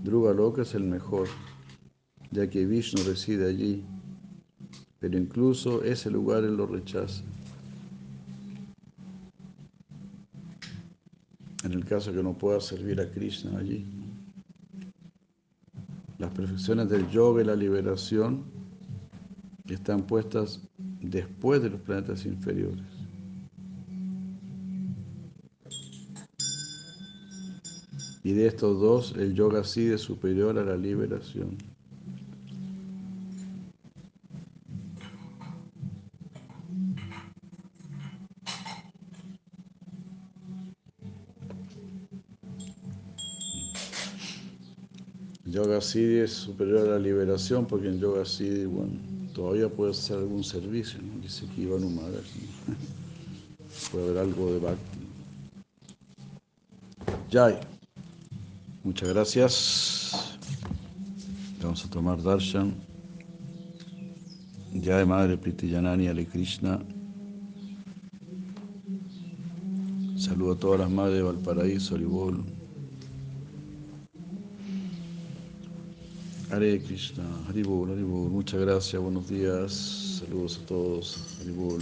[0.01, 1.27] Dhruva Loka es el mejor,
[2.31, 3.83] ya que Vishnu reside allí,
[4.99, 7.23] pero incluso ese lugar él lo rechaza.
[11.69, 13.85] En el caso que no pueda servir a Krishna allí.
[16.17, 18.43] Las perfecciones del yoga y la liberación
[19.67, 20.61] están puestas
[20.99, 22.83] después de los planetas inferiores.
[28.23, 31.55] Y de estos dos, el yoga sigue superior a la liberación.
[45.59, 48.93] Yoga Siddhi es superior a la liberación porque en Yoga Siddhi, bueno,
[49.33, 51.21] todavía puede hacer algún servicio, ¿no?
[51.21, 51.79] Dice que iba a.
[53.91, 54.99] Puede haber algo de Bhakti.
[57.29, 57.59] Jai.
[58.85, 60.37] Muchas gracias.
[61.61, 62.73] Vamos a tomar darshan.
[64.81, 66.79] Jai Madre Pritiyanani Ale Krishna.
[70.15, 72.58] Saludo a todas las madres de Valparaíso, Aribol.
[76.51, 78.29] Hare Krishna, Haribol, Haribol.
[78.31, 80.19] Muchas gracias, buenos días.
[80.19, 81.79] Saludos a todos, Haribol.